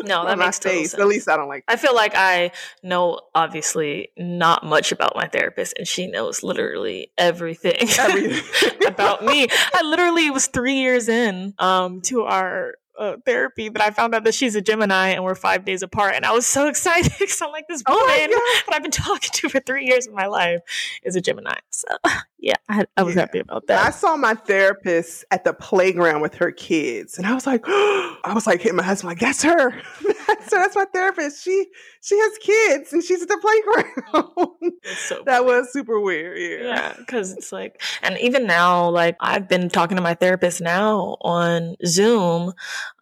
No, 0.04 0.26
that 0.26 0.38
makes 0.38 0.58
total 0.58 0.78
face. 0.78 0.90
sense. 0.90 1.00
At 1.00 1.06
least 1.06 1.28
I 1.28 1.36
don't 1.36 1.48
like. 1.48 1.64
That. 1.66 1.74
I 1.74 1.76
feel 1.76 1.94
like 1.94 2.12
I 2.14 2.50
know 2.82 3.20
obviously 3.34 4.08
not 4.18 4.64
much 4.64 4.90
about 4.90 5.14
my 5.14 5.28
therapist, 5.28 5.74
and 5.78 5.86
she 5.86 6.06
knows 6.08 6.42
literally 6.42 7.12
everything, 7.16 7.88
everything. 7.98 8.70
about 8.86 9.24
me. 9.24 9.46
I 9.72 9.82
literally 9.82 10.30
was 10.30 10.46
three 10.46 10.74
years 10.74 11.08
in 11.08 11.54
um, 11.58 12.00
to 12.02 12.22
our 12.22 12.74
uh, 12.98 13.16
therapy 13.24 13.68
that 13.68 13.82
I 13.82 13.90
found 13.90 14.14
out 14.14 14.24
that 14.24 14.34
she's 14.34 14.54
a 14.54 14.60
Gemini 14.60 15.08
and 15.08 15.24
we're 15.24 15.34
five 15.34 15.64
days 15.64 15.82
apart. 15.82 16.14
And 16.14 16.24
I 16.24 16.32
was 16.32 16.46
so 16.46 16.68
excited 16.72 17.12
because 17.18 17.40
I'm 17.40 17.50
like, 17.50 17.68
this 17.68 17.82
oh 17.86 17.94
woman 17.94 18.30
that 18.66 18.74
I've 18.74 18.82
been 18.82 18.90
talking 18.90 19.30
to 19.32 19.48
for 19.48 19.60
three 19.60 19.86
years 19.86 20.06
of 20.06 20.14
my 20.14 20.26
life 20.26 20.60
is 21.02 21.16
a 21.16 21.20
Gemini. 21.20 21.54
So 21.70 21.88
yeah, 22.38 22.54
I, 22.68 22.84
I 22.96 23.02
was 23.02 23.14
yeah. 23.14 23.22
happy 23.22 23.38
about 23.38 23.66
that. 23.68 23.86
I 23.86 23.90
saw 23.90 24.16
my 24.16 24.34
therapist 24.34 25.24
at 25.30 25.44
the 25.44 25.52
playground 25.52 26.20
with 26.20 26.34
her 26.36 26.50
kids 26.50 27.18
and 27.18 27.26
I 27.26 27.34
was 27.34 27.46
like, 27.46 27.62
I 27.66 28.32
was 28.34 28.46
like 28.46 28.60
hitting 28.60 28.76
my 28.76 28.82
husband 28.82 29.08
like, 29.08 29.20
that's 29.20 29.42
her. 29.42 29.70
that's 30.26 30.52
her. 30.52 30.58
That's 30.58 30.76
my 30.76 30.86
therapist. 30.92 31.42
She, 31.42 31.66
she 32.00 32.18
has 32.18 32.38
kids 32.38 32.92
and 32.92 33.02
she's 33.02 33.22
at 33.22 33.28
the 33.28 33.38
playground. 33.38 34.72
So 34.96 35.22
that 35.26 35.44
was 35.44 35.72
super 35.72 36.00
weird. 36.00 36.38
Yeah. 36.38 36.72
Yeah. 36.72 36.94
Cause 37.06 37.32
it's 37.32 37.52
like, 37.52 37.80
and 38.02 38.18
even 38.18 38.46
now, 38.46 38.88
like 38.90 39.16
I've 39.20 39.48
been 39.48 39.68
talking 39.68 39.96
to 39.96 40.02
my 40.02 40.14
therapist 40.14 40.60
now 40.60 41.16
on 41.20 41.76
Zoom 41.86 42.52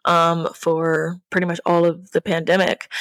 um, 0.05 0.47
for 0.53 1.19
pretty 1.29 1.47
much 1.47 1.59
all 1.65 1.85
of 1.85 2.11
the 2.11 2.21
pandemic. 2.21 2.91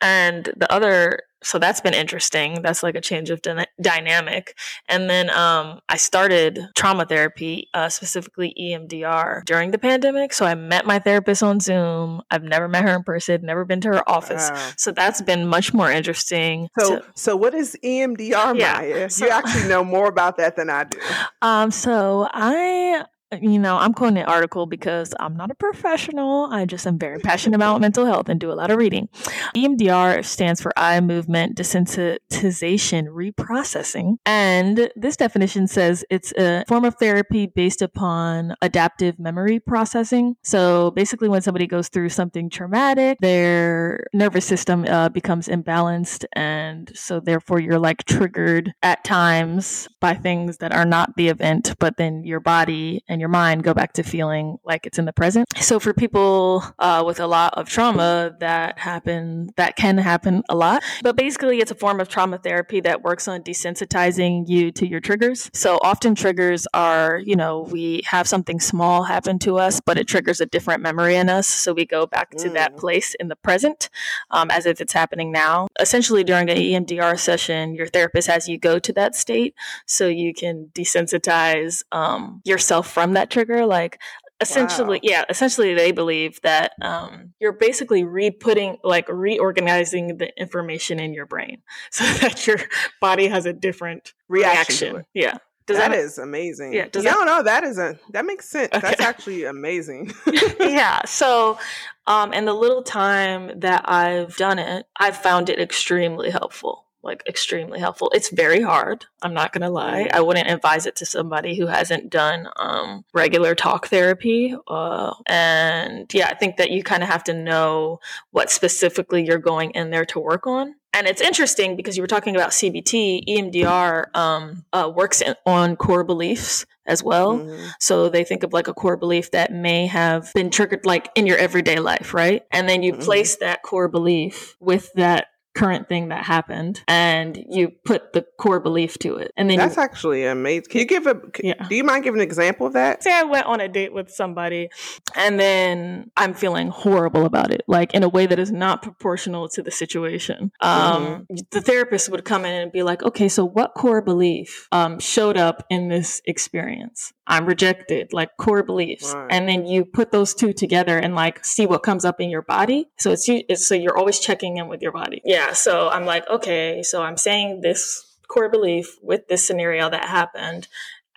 And 0.00 0.52
the 0.56 0.70
other, 0.72 1.20
so 1.42 1.58
that's 1.58 1.80
been 1.80 1.94
interesting. 1.94 2.60
That's 2.62 2.82
like 2.82 2.94
a 2.94 3.00
change 3.00 3.30
of 3.30 3.42
dy- 3.42 3.66
dynamic. 3.80 4.56
And 4.88 5.08
then 5.08 5.30
um, 5.30 5.80
I 5.88 5.96
started 5.96 6.58
trauma 6.74 7.04
therapy, 7.06 7.68
uh, 7.74 7.88
specifically 7.88 8.54
EMDR, 8.58 9.44
during 9.44 9.70
the 9.70 9.78
pandemic. 9.78 10.32
So 10.32 10.44
I 10.46 10.54
met 10.54 10.86
my 10.86 10.98
therapist 10.98 11.42
on 11.42 11.60
Zoom. 11.60 12.22
I've 12.30 12.42
never 12.42 12.68
met 12.68 12.84
her 12.84 12.94
in 12.96 13.04
person, 13.04 13.42
never 13.42 13.64
been 13.64 13.80
to 13.82 13.88
her 13.88 14.08
office. 14.08 14.50
Wow. 14.50 14.70
So 14.76 14.92
that's 14.92 15.20
been 15.22 15.46
much 15.46 15.72
more 15.74 15.90
interesting. 15.90 16.68
So, 16.78 16.96
to- 16.96 17.04
so 17.14 17.36
what 17.36 17.54
is 17.54 17.76
EMDR, 17.84 18.58
yeah, 18.58 19.08
So- 19.08 19.26
you 19.26 19.30
actually 19.30 19.68
know 19.68 19.84
more 19.84 20.08
about 20.08 20.36
that 20.38 20.56
than 20.56 20.70
I 20.70 20.84
do. 20.84 20.98
Um, 21.42 21.70
so 21.70 22.28
I 22.32 23.04
you 23.42 23.58
know, 23.58 23.76
I'm 23.76 23.92
quoting 23.92 24.18
an 24.18 24.26
article 24.26 24.66
because 24.66 25.14
I'm 25.20 25.36
not 25.36 25.50
a 25.50 25.54
professional. 25.54 26.48
I 26.50 26.64
just 26.64 26.86
am 26.86 26.98
very 26.98 27.18
passionate 27.20 27.56
about 27.56 27.80
mental 27.80 28.06
health 28.06 28.28
and 28.28 28.40
do 28.40 28.50
a 28.50 28.54
lot 28.54 28.70
of 28.70 28.78
reading. 28.78 29.08
EMDR 29.54 30.24
stands 30.24 30.60
for 30.60 30.72
eye 30.76 31.00
movement 31.00 31.56
desensitization 31.56 33.06
reprocessing. 33.08 34.16
And 34.24 34.90
this 34.96 35.16
definition 35.16 35.66
says 35.66 36.04
it's 36.10 36.32
a 36.36 36.64
form 36.68 36.84
of 36.84 36.96
therapy 36.96 37.46
based 37.46 37.82
upon 37.82 38.54
adaptive 38.62 39.18
memory 39.18 39.60
processing. 39.60 40.36
So 40.42 40.90
basically, 40.92 41.28
when 41.28 41.42
somebody 41.42 41.66
goes 41.66 41.88
through 41.88 42.10
something 42.10 42.50
traumatic, 42.50 43.18
their 43.20 44.06
nervous 44.12 44.44
system 44.44 44.84
uh, 44.88 45.08
becomes 45.08 45.48
imbalanced. 45.48 46.24
And 46.32 46.90
so, 46.94 47.20
therefore, 47.20 47.60
you're 47.60 47.78
like 47.78 48.04
triggered 48.04 48.72
at 48.82 49.04
times 49.04 49.88
by 50.00 50.14
things 50.14 50.58
that 50.58 50.72
are 50.74 50.84
not 50.84 51.16
the 51.16 51.28
event, 51.28 51.74
but 51.78 51.96
then 51.96 52.24
your 52.24 52.40
body 52.40 53.04
and 53.08 53.20
your 53.20 53.25
mind 53.28 53.62
go 53.62 53.74
back 53.74 53.92
to 53.94 54.02
feeling 54.02 54.58
like 54.64 54.86
it's 54.86 54.98
in 54.98 55.04
the 55.04 55.12
present. 55.12 55.46
So 55.60 55.80
for 55.80 55.92
people 55.92 56.64
uh, 56.78 57.02
with 57.06 57.20
a 57.20 57.26
lot 57.26 57.54
of 57.54 57.68
trauma 57.68 58.36
that 58.40 58.78
happen, 58.78 59.50
that 59.56 59.76
can 59.76 59.98
happen 59.98 60.42
a 60.48 60.56
lot. 60.56 60.82
But 61.02 61.16
basically, 61.16 61.60
it's 61.60 61.70
a 61.70 61.74
form 61.74 62.00
of 62.00 62.08
trauma 62.08 62.38
therapy 62.38 62.80
that 62.80 63.02
works 63.02 63.28
on 63.28 63.42
desensitizing 63.42 64.48
you 64.48 64.70
to 64.72 64.86
your 64.86 65.00
triggers. 65.00 65.50
So 65.52 65.78
often 65.82 66.14
triggers 66.14 66.66
are, 66.74 67.18
you 67.18 67.36
know, 67.36 67.66
we 67.70 68.02
have 68.06 68.28
something 68.28 68.60
small 68.60 69.04
happen 69.04 69.38
to 69.40 69.58
us, 69.58 69.80
but 69.80 69.98
it 69.98 70.06
triggers 70.06 70.40
a 70.40 70.46
different 70.46 70.82
memory 70.82 71.16
in 71.16 71.28
us. 71.28 71.46
So 71.46 71.72
we 71.72 71.86
go 71.86 72.06
back 72.06 72.30
to 72.30 72.48
mm. 72.48 72.54
that 72.54 72.76
place 72.76 73.14
in 73.14 73.28
the 73.28 73.36
present 73.36 73.90
um, 74.30 74.50
as 74.50 74.66
if 74.66 74.80
it's 74.80 74.92
happening 74.92 75.32
now. 75.32 75.68
Essentially, 75.80 76.24
during 76.24 76.50
an 76.50 76.56
EMDR 76.56 77.18
session, 77.18 77.74
your 77.74 77.86
therapist 77.86 78.28
has 78.28 78.48
you 78.48 78.58
go 78.58 78.78
to 78.78 78.92
that 78.92 79.14
state 79.14 79.54
so 79.86 80.06
you 80.06 80.34
can 80.34 80.70
desensitize 80.74 81.84
um, 81.92 82.42
yourself 82.44 82.90
from 82.90 83.05
from 83.06 83.12
that 83.12 83.30
trigger 83.30 83.64
like 83.64 84.00
essentially 84.40 84.96
wow. 84.96 85.00
yeah 85.04 85.24
essentially 85.28 85.74
they 85.74 85.92
believe 85.92 86.40
that 86.42 86.72
um, 86.82 87.32
you're 87.38 87.52
basically 87.52 88.02
re-putting 88.02 88.76
like 88.82 89.08
reorganizing 89.08 90.16
the 90.18 90.28
information 90.36 90.98
in 90.98 91.14
your 91.14 91.24
brain 91.24 91.62
so 91.92 92.04
that 92.04 92.46
your 92.48 92.58
body 93.00 93.28
has 93.28 93.46
a 93.46 93.52
different 93.52 94.12
reaction, 94.28 94.94
reaction. 94.94 95.06
yeah 95.14 95.38
does 95.66 95.78
that, 95.78 95.90
that 95.90 95.98
is 95.98 96.16
amazing. 96.16 96.74
Yeah. 96.74 96.86
Does 96.86 97.02
no, 97.02 97.10
that, 97.10 97.24
no, 97.24 97.42
that 97.42 97.64
isn't. 97.64 97.98
That 98.12 98.24
makes 98.24 98.48
sense. 98.48 98.68
Okay. 98.72 98.80
That's 98.80 99.00
actually 99.00 99.46
amazing. 99.46 100.12
yeah. 100.60 101.04
So, 101.06 101.58
um, 102.06 102.30
and 102.32 102.46
the 102.46 102.54
little 102.54 102.84
time 102.84 103.50
that 103.58 103.90
I've 103.90 104.36
done 104.36 104.60
it, 104.60 104.86
I've 104.96 105.16
found 105.16 105.50
it 105.50 105.58
extremely 105.58 106.30
helpful 106.30 106.85
like 107.06 107.22
extremely 107.26 107.78
helpful. 107.78 108.10
It's 108.14 108.30
very 108.30 108.60
hard. 108.60 109.06
I'm 109.22 109.32
not 109.32 109.52
gonna 109.52 109.70
lie. 109.70 110.10
I 110.12 110.20
wouldn't 110.20 110.50
advise 110.50 110.86
it 110.86 110.96
to 110.96 111.06
somebody 111.06 111.56
who 111.56 111.66
hasn't 111.66 112.10
done 112.10 112.48
um, 112.56 113.04
regular 113.14 113.54
talk 113.54 113.86
therapy. 113.86 114.54
Uh, 114.68 115.14
and 115.26 116.12
yeah, 116.12 116.28
I 116.28 116.34
think 116.34 116.56
that 116.58 116.70
you 116.70 116.82
kind 116.82 117.02
of 117.02 117.08
have 117.08 117.24
to 117.24 117.34
know 117.34 118.00
what 118.32 118.50
specifically 118.50 119.24
you're 119.24 119.38
going 119.38 119.70
in 119.70 119.90
there 119.90 120.04
to 120.06 120.20
work 120.20 120.46
on. 120.46 120.74
And 120.92 121.06
it's 121.06 121.20
interesting 121.20 121.76
because 121.76 121.96
you 121.96 122.02
were 122.02 122.06
talking 122.06 122.34
about 122.34 122.50
CBT, 122.50 123.26
EMDR 123.28 124.16
um, 124.16 124.64
uh, 124.72 124.90
works 124.94 125.20
in, 125.20 125.34
on 125.44 125.76
core 125.76 126.04
beliefs 126.04 126.64
as 126.86 127.02
well. 127.02 127.38
Mm-hmm. 127.38 127.66
So 127.80 128.08
they 128.08 128.24
think 128.24 128.42
of 128.42 128.54
like 128.54 128.68
a 128.68 128.74
core 128.74 128.96
belief 128.96 129.32
that 129.32 129.52
may 129.52 129.86
have 129.86 130.32
been 130.32 130.50
triggered 130.50 130.86
like 130.86 131.10
in 131.14 131.26
your 131.26 131.36
everyday 131.36 131.80
life, 131.80 132.14
right? 132.14 132.44
And 132.50 132.66
then 132.66 132.82
you 132.82 132.92
mm-hmm. 132.92 133.02
place 133.02 133.36
that 133.36 133.62
core 133.62 133.88
belief 133.88 134.56
with 134.58 134.90
that 134.94 135.26
current 135.56 135.88
thing 135.88 136.08
that 136.08 136.24
happened 136.24 136.82
and 136.86 137.42
you 137.48 137.70
put 137.84 138.12
the 138.12 138.24
core 138.38 138.60
belief 138.60 138.98
to 138.98 139.16
it. 139.16 139.32
And 139.36 139.48
then 139.48 139.56
that's 139.56 139.76
you, 139.76 139.82
actually 139.82 140.26
amazing. 140.26 140.70
Can 140.70 140.80
you 140.80 140.86
give 140.86 141.06
a 141.06 141.20
yeah. 141.42 141.66
do 141.68 141.74
you 141.74 141.82
mind 141.82 142.04
giving 142.04 142.20
an 142.20 142.26
example 142.26 142.66
of 142.66 142.74
that? 142.74 143.02
Say 143.02 143.12
i 143.12 143.22
went 143.22 143.46
on 143.46 143.60
a 143.60 143.68
date 143.68 143.92
with 143.92 144.10
somebody 144.10 144.68
and 145.14 145.40
then 145.40 146.10
i'm 146.16 146.34
feeling 146.34 146.68
horrible 146.68 147.24
about 147.24 147.50
it 147.50 147.62
like 147.66 147.94
in 147.94 148.02
a 148.02 148.08
way 148.08 148.26
that 148.26 148.38
is 148.38 148.52
not 148.52 148.82
proportional 148.82 149.48
to 149.48 149.62
the 149.62 149.70
situation. 149.70 150.52
Um, 150.60 151.26
mm-hmm. 151.30 151.36
the 151.50 151.60
therapist 151.60 152.10
would 152.10 152.24
come 152.24 152.44
in 152.44 152.52
and 152.52 152.70
be 152.70 152.82
like 152.82 153.02
okay 153.02 153.28
so 153.28 153.44
what 153.44 153.74
core 153.74 154.02
belief 154.02 154.68
um, 154.72 154.98
showed 154.98 155.36
up 155.36 155.64
in 155.70 155.88
this 155.88 156.20
experience 156.26 157.12
i'm 157.26 157.46
rejected 157.46 158.12
like 158.12 158.36
core 158.36 158.62
beliefs 158.62 159.14
right. 159.14 159.28
and 159.30 159.48
then 159.48 159.66
you 159.66 159.84
put 159.84 160.10
those 160.10 160.34
two 160.34 160.52
together 160.52 160.98
and 160.98 161.14
like 161.14 161.44
see 161.44 161.66
what 161.66 161.82
comes 161.82 162.04
up 162.04 162.20
in 162.20 162.30
your 162.30 162.42
body 162.42 162.86
so 162.98 163.12
it's, 163.12 163.26
it's 163.28 163.66
so 163.66 163.74
you're 163.74 163.96
always 163.96 164.18
checking 164.18 164.56
in 164.56 164.68
with 164.68 164.82
your 164.82 164.92
body 164.92 165.22
yeah 165.24 165.36
yeah, 165.36 165.52
so 165.52 165.90
I'm 165.90 166.06
like, 166.06 166.28
okay, 166.30 166.82
so 166.82 167.02
I'm 167.02 167.18
saying 167.18 167.60
this 167.60 168.16
core 168.26 168.48
belief 168.48 168.96
with 169.02 169.28
this 169.28 169.46
scenario 169.46 169.90
that 169.90 170.06
happened. 170.06 170.66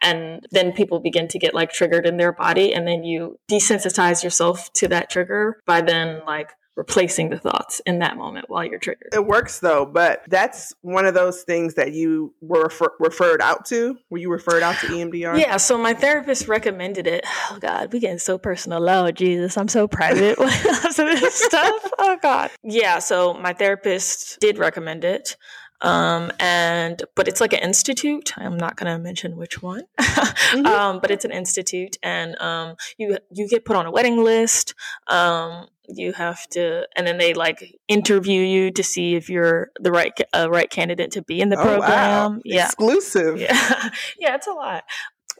And 0.01 0.45
then 0.51 0.73
people 0.73 0.99
begin 0.99 1.27
to 1.29 1.39
get 1.39 1.53
like 1.53 1.71
triggered 1.71 2.05
in 2.05 2.17
their 2.17 2.33
body. 2.33 2.73
And 2.73 2.85
then 2.85 3.03
you 3.03 3.39
desensitize 3.49 4.23
yourself 4.23 4.71
to 4.73 4.89
that 4.89 5.09
trigger 5.09 5.61
by 5.65 5.81
then 5.81 6.21
like 6.25 6.51
replacing 6.79 7.29
the 7.29 7.37
thoughts 7.37 7.81
in 7.85 7.99
that 7.99 8.15
moment 8.15 8.49
while 8.49 8.63
you're 8.63 8.79
triggered. 8.79 9.09
It 9.13 9.25
works 9.25 9.59
though, 9.59 9.85
but 9.85 10.23
that's 10.29 10.73
one 10.81 11.05
of 11.05 11.13
those 11.13 11.43
things 11.43 11.73
that 11.73 11.91
you 11.91 12.33
were 12.39 12.63
refer- 12.63 12.93
referred 12.99 13.41
out 13.41 13.65
to. 13.65 13.97
Were 14.09 14.17
you 14.17 14.31
referred 14.31 14.63
out 14.63 14.77
to 14.79 14.87
EMDR? 14.87 15.37
Yeah, 15.37 15.57
so 15.57 15.77
my 15.77 15.93
therapist 15.93 16.47
recommended 16.47 17.05
it. 17.05 17.25
Oh 17.51 17.57
God, 17.59 17.91
we 17.91 17.99
getting 17.99 18.17
so 18.17 18.37
personal. 18.37 18.89
Oh 18.89 19.11
Jesus, 19.11 19.57
I'm 19.57 19.67
so 19.67 19.89
private 19.89 20.37
comes 20.95 20.95
this 20.95 21.35
stuff. 21.35 21.91
Oh 21.99 22.17
God. 22.21 22.49
Yeah, 22.63 22.99
so 22.99 23.33
my 23.33 23.51
therapist 23.51 24.39
did 24.39 24.57
recommend 24.57 25.03
it 25.03 25.35
um, 25.81 26.31
and 26.39 27.01
but 27.15 27.27
it's 27.27 27.39
like 27.41 27.53
an 27.53 27.59
institute. 27.59 28.33
I'm 28.37 28.57
not 28.57 28.75
going 28.75 28.91
to 28.91 29.01
mention 29.01 29.37
which 29.37 29.61
one, 29.61 29.83
mm-hmm. 29.99 30.65
um, 30.65 30.99
but 30.99 31.11
it's 31.11 31.25
an 31.25 31.31
institute, 31.31 31.97
and 32.03 32.39
um, 32.41 32.75
you 32.97 33.17
you 33.31 33.47
get 33.47 33.65
put 33.65 33.75
on 33.75 33.85
a 33.85 33.91
waiting 33.91 34.23
list. 34.23 34.73
Um, 35.07 35.67
you 35.87 36.13
have 36.13 36.47
to, 36.49 36.87
and 36.95 37.07
then 37.07 37.17
they 37.17 37.33
like 37.33 37.75
interview 37.87 38.41
you 38.41 38.71
to 38.71 38.83
see 38.83 39.15
if 39.15 39.29
you're 39.29 39.69
the 39.79 39.91
right 39.91 40.13
uh, 40.33 40.49
right 40.49 40.69
candidate 40.69 41.11
to 41.11 41.21
be 41.21 41.41
in 41.41 41.49
the 41.49 41.57
oh, 41.57 41.63
program. 41.63 42.35
Wow. 42.35 42.41
Yeah, 42.43 42.65
exclusive. 42.65 43.39
Yeah, 43.39 43.89
yeah, 44.19 44.35
it's 44.35 44.47
a 44.47 44.53
lot 44.53 44.83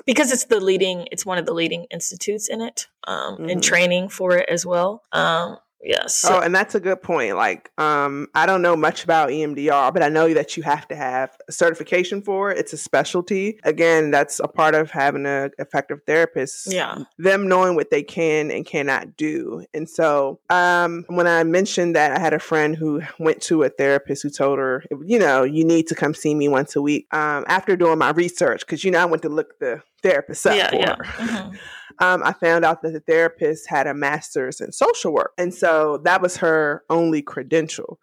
because 0.06 0.32
it's 0.32 0.46
the 0.46 0.60
leading. 0.60 1.08
It's 1.12 1.26
one 1.26 1.38
of 1.38 1.46
the 1.46 1.54
leading 1.54 1.86
institutes 1.92 2.48
in 2.48 2.62
it, 2.62 2.88
um, 3.06 3.36
mm-hmm. 3.36 3.50
and 3.50 3.64
training 3.64 4.10
for 4.10 4.38
it 4.38 4.50
as 4.50 4.66
well. 4.66 5.04
Um, 5.12 5.58
Yes. 5.82 6.26
Oh, 6.28 6.40
and 6.40 6.54
that's 6.54 6.76
a 6.76 6.80
good 6.80 7.02
point. 7.02 7.36
Like, 7.36 7.72
um, 7.78 8.28
I 8.36 8.46
don't 8.46 8.62
know 8.62 8.76
much 8.76 9.04
about 9.04 9.30
EMDR, 9.30 9.94
but 9.94 10.04
I 10.04 10.10
know 10.10 10.34
that 10.34 10.58
you 10.58 10.64
have 10.64 10.88
to 10.90 10.96
have 10.96 11.38
a 11.48 11.52
certification 11.52 12.22
for 12.22 12.52
it. 12.52 12.58
It's 12.58 12.74
a 12.74 12.78
specialty. 12.78 13.60
Again, 13.64 14.12
that's 14.12 14.40
a 14.40 14.48
part 14.48 14.76
of 14.76 14.92
having 14.92 15.26
an 15.26 15.52
effective 15.58 16.00
therapist. 16.06 16.72
Yeah. 16.72 17.04
Them 17.18 17.48
knowing 17.48 17.76
what 17.76 17.92
they 17.92 18.04
can 18.04 18.52
and 18.52 18.66
cannot 18.66 19.16
do. 19.16 19.66
And 19.74 19.90
so, 19.90 20.40
um, 20.50 21.06
when 21.08 21.28
I 21.28 21.44
mentioned 21.44 21.96
that 21.96 22.12
I 22.12 22.20
had 22.20 22.34
a 22.34 22.40
friend 22.40 22.76
who 22.76 23.02
went 23.18 23.42
to 23.44 23.64
a 23.64 23.70
therapist 23.70 24.24
who 24.24 24.30
told 24.30 24.60
her, 24.60 24.84
you 25.06 25.20
know, 25.20 25.44
you 25.44 25.64
need 25.64 25.88
to 25.88 25.96
come 25.96 26.14
see 26.14 26.36
me 26.36 26.50
once 26.50 26.76
a 26.76 26.82
week. 26.82 27.08
Um, 27.14 27.46
after 27.48 27.78
doing 27.78 27.98
my 27.98 28.12
research, 28.12 28.62
because 28.62 28.84
you 28.84 28.92
know 28.92 29.00
I 29.00 29.06
went 29.06 29.22
to 29.22 29.30
look 29.30 29.60
the 29.60 29.82
therapist 30.04 30.46
up 30.46 30.56
yeah, 30.56 30.70
for 30.70 30.76
yeah. 30.76 30.96
her. 30.96 31.04
Mm-hmm 31.04 31.56
um, 32.00 32.24
I 32.24 32.34
found 32.34 32.66
out 32.66 32.82
that 32.82 32.94
the 32.94 33.00
therapist 33.02 33.70
had 33.70 33.88
a 33.88 33.94
master's 33.94 34.62
in 34.62 34.72
social 34.72 35.14
work. 35.14 35.34
And 35.38 35.54
so 35.54 36.00
that 36.06 36.22
was 36.22 36.38
her 36.38 36.84
only 36.90 37.22
credential. 37.22 38.00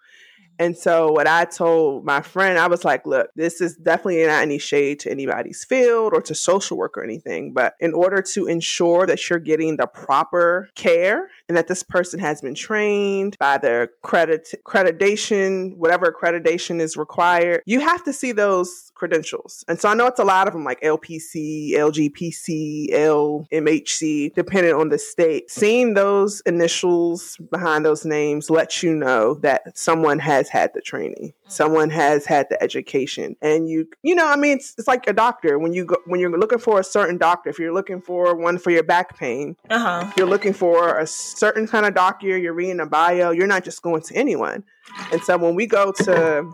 And 0.59 0.77
so 0.77 1.12
what 1.12 1.27
I 1.27 1.45
told 1.45 2.05
my 2.05 2.21
friend, 2.21 2.59
I 2.59 2.66
was 2.66 2.85
like, 2.85 3.07
look, 3.07 3.31
this 3.37 3.61
is 3.61 3.77
definitely 3.77 4.25
not 4.27 4.42
any 4.42 4.59
shade 4.59 5.01
to 5.01 5.11
anybody's 5.11 5.64
field 5.64 6.12
or 6.14 6.21
to 6.23 6.35
social 6.35 6.77
work 6.77 6.97
or 6.97 7.05
anything. 7.05 7.53
But 7.53 7.75
in 7.81 7.95
order 7.95 8.23
to 8.23 8.47
ensure 8.47 9.07
that 9.07 9.29
you're 9.29 9.38
getting 9.38 9.77
the 9.77 9.87
proper 9.87 10.69
care 10.75 11.29
and 11.49 11.57
that 11.57 11.69
this 11.69 11.83
person 11.83 12.21
has 12.21 12.40
been 12.40 12.55
trained 12.55 13.37
by 13.38 13.59
the 13.59 13.88
credit 14.03 14.49
accreditation, 14.64 15.77
whatever 15.77 16.12
accreditation 16.12 16.81
is 16.81 16.97
required, 16.97 17.62
you 17.66 17.81
have 17.81 18.05
to 18.05 18.12
see 18.12 18.33
those 18.33 18.90
credentials. 18.95 19.64
And 19.69 19.79
so 19.79 19.88
I 19.88 19.95
know 19.95 20.07
it's 20.07 20.21
a 20.21 20.25
lot 20.25 20.49
of 20.49 20.55
them 20.55 20.64
like 20.64 20.81
LPC, 20.81 21.73
LGPC, 21.75 22.92
LMHC, 22.92 24.35
depending 24.35 24.75
on 24.75 24.88
the 24.88 24.99
state. 24.99 25.51
Seeing 25.51 25.95
those 25.95 26.40
initials 26.47 27.37
behind 27.51 27.85
those 27.85 28.05
names 28.05 28.51
lets 28.51 28.83
you 28.83 28.95
know 28.95 29.35
that 29.35 29.77
someone 29.77 30.19
has 30.19 30.45
had 30.48 30.72
the 30.74 30.80
training, 30.80 31.32
mm. 31.32 31.50
someone 31.50 31.90
has 31.90 32.26
had 32.26 32.46
the 32.50 32.62
education. 32.62 33.37
And 33.42 33.68
you, 33.68 33.88
you 34.02 34.14
know, 34.14 34.26
I 34.26 34.37
mean, 34.37 34.56
it's, 34.56 34.74
it's 34.78 34.88
like 34.88 35.06
a 35.06 35.12
doctor. 35.12 35.59
When 35.59 35.72
you 35.72 35.85
go, 35.85 35.96
when 36.06 36.20
you're 36.20 36.37
looking 36.37 36.59
for 36.59 36.80
a 36.80 36.85
certain 36.85 37.18
doctor, 37.18 37.50
if 37.50 37.59
you're 37.59 37.74
looking 37.74 38.00
for 38.00 38.37
one 38.37 38.59
for 38.59 38.70
your 38.70 38.82
back 38.82 39.18
pain, 39.18 39.56
uh-huh. 39.70 40.12
you're 40.16 40.28
looking 40.28 40.52
for 40.52 40.98
a 40.98 41.06
certain 41.06 41.66
kind 41.66 41.87
of 41.87 41.94
doctor, 41.94 42.37
you're 42.37 42.54
reading 42.54 42.80
a 42.80 42.87
bio, 42.87 43.30
you're 43.30 43.46
not 43.46 43.64
just 43.64 43.82
going 43.82 44.02
to 44.02 44.14
anyone. 44.14 44.64
And 45.12 45.22
so 45.22 45.37
when 45.37 45.54
we 45.54 45.66
go 45.66 45.92
to 45.92 46.52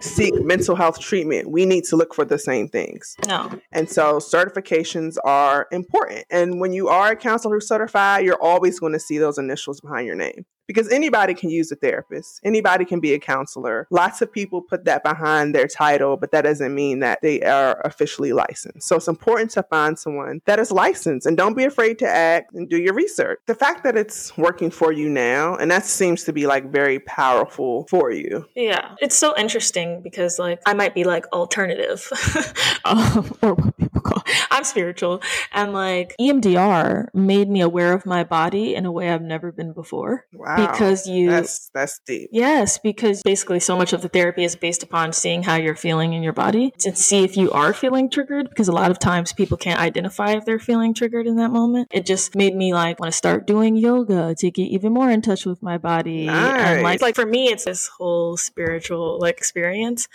seek 0.00 0.34
mental 0.42 0.74
health 0.74 1.00
treatment, 1.00 1.50
we 1.50 1.66
need 1.66 1.84
to 1.84 1.96
look 1.96 2.14
for 2.14 2.24
the 2.24 2.38
same 2.38 2.68
things. 2.68 3.14
No. 3.26 3.60
And 3.72 3.88
so 3.88 4.18
certifications 4.18 5.16
are 5.24 5.66
important. 5.70 6.24
And 6.30 6.60
when 6.60 6.72
you 6.72 6.88
are 6.88 7.12
a 7.12 7.16
counselor 7.16 7.56
who's 7.56 7.68
certified, 7.68 8.24
you're 8.24 8.42
always 8.42 8.80
going 8.80 8.94
to 8.94 9.00
see 9.00 9.18
those 9.18 9.38
initials 9.38 9.80
behind 9.80 10.06
your 10.06 10.16
name 10.16 10.46
because 10.68 10.88
anybody 10.92 11.34
can 11.34 11.50
use 11.50 11.72
a 11.72 11.76
therapist, 11.76 12.40
anybody 12.44 12.84
can 12.84 13.00
be 13.00 13.14
a 13.14 13.18
counselor. 13.18 13.88
Lots 13.90 14.22
of 14.22 14.30
people 14.30 14.62
put 14.62 14.84
that 14.84 15.02
behind 15.02 15.54
their 15.54 15.66
title, 15.66 16.16
but 16.16 16.30
that 16.30 16.42
doesn't 16.42 16.74
mean 16.74 17.00
that 17.00 17.20
they 17.22 17.42
are 17.42 17.80
officially 17.84 18.32
licensed. 18.32 18.86
So 18.86 18.96
it's 18.96 19.08
important 19.08 19.50
to 19.52 19.64
find 19.64 19.98
someone 19.98 20.42
that 20.44 20.60
is 20.60 20.70
licensed 20.70 21.26
and 21.26 21.36
don't 21.36 21.56
be 21.56 21.64
afraid 21.64 21.98
to 22.00 22.08
act 22.08 22.54
and 22.54 22.68
do 22.68 22.76
your 22.76 22.94
research. 22.94 23.40
The 23.46 23.54
fact 23.54 23.82
that 23.84 23.96
it's 23.96 24.36
working 24.36 24.70
for 24.70 24.92
you 24.92 25.08
now, 25.08 25.56
and 25.56 25.70
that 25.70 25.86
seems 25.86 26.22
to 26.24 26.32
be 26.32 26.46
like 26.46 26.70
very 26.70 27.00
powerful 27.00 27.86
for 27.88 28.12
you. 28.12 28.46
Yeah. 28.54 28.94
It's 29.00 29.16
so 29.16 29.34
interesting 29.36 30.02
because 30.02 30.38
like 30.38 30.60
I 30.66 30.74
might 30.74 30.94
be 30.94 31.04
like 31.04 31.26
alternative 31.32 32.06
um, 32.84 33.34
or 33.42 33.54
what 33.54 33.76
people 33.76 33.87
call 33.87 33.87
I'm 34.50 34.64
spiritual. 34.64 35.22
And 35.52 35.72
like 35.72 36.14
EMDR 36.20 37.08
made 37.14 37.48
me 37.48 37.60
aware 37.60 37.92
of 37.92 38.06
my 38.06 38.24
body 38.24 38.74
in 38.74 38.86
a 38.86 38.92
way 38.92 39.10
I've 39.10 39.22
never 39.22 39.52
been 39.52 39.72
before. 39.72 40.26
Wow. 40.32 40.56
Because 40.56 41.06
you 41.06 41.30
that's 41.30 41.70
that's 41.74 42.00
deep. 42.06 42.30
Yes 42.32 42.78
because 42.78 43.22
basically 43.22 43.60
so 43.60 43.76
much 43.76 43.92
of 43.92 44.02
the 44.02 44.08
therapy 44.08 44.44
is 44.44 44.56
based 44.56 44.82
upon 44.82 45.12
seeing 45.12 45.42
how 45.42 45.56
you're 45.56 45.76
feeling 45.76 46.12
in 46.12 46.22
your 46.22 46.32
body 46.32 46.72
to 46.78 46.94
see 46.94 47.24
if 47.24 47.36
you 47.36 47.50
are 47.50 47.72
feeling 47.72 48.10
triggered 48.10 48.48
because 48.48 48.68
a 48.68 48.72
lot 48.72 48.90
of 48.90 48.98
times 48.98 49.32
people 49.32 49.56
can't 49.56 49.80
identify 49.80 50.32
if 50.32 50.44
they're 50.44 50.58
feeling 50.58 50.94
triggered 50.94 51.26
in 51.26 51.36
that 51.36 51.50
moment. 51.50 51.88
It 51.90 52.06
just 52.06 52.34
made 52.34 52.54
me 52.54 52.72
like 52.74 52.98
want 53.00 53.12
to 53.12 53.16
start 53.16 53.46
doing 53.46 53.76
yoga 53.76 54.34
to 54.38 54.50
get 54.50 54.68
even 54.68 54.92
more 54.92 55.10
in 55.10 55.22
touch 55.22 55.46
with 55.46 55.62
my 55.62 55.78
body. 55.78 56.26
Nice. 56.26 56.76
and 56.76 56.82
like 56.82 57.02
like 57.02 57.14
for 57.14 57.26
me 57.26 57.48
it's 57.48 57.64
this 57.64 57.88
whole 57.88 58.36
spiritual 58.36 59.18
like 59.20 59.38
experience. 59.38 60.08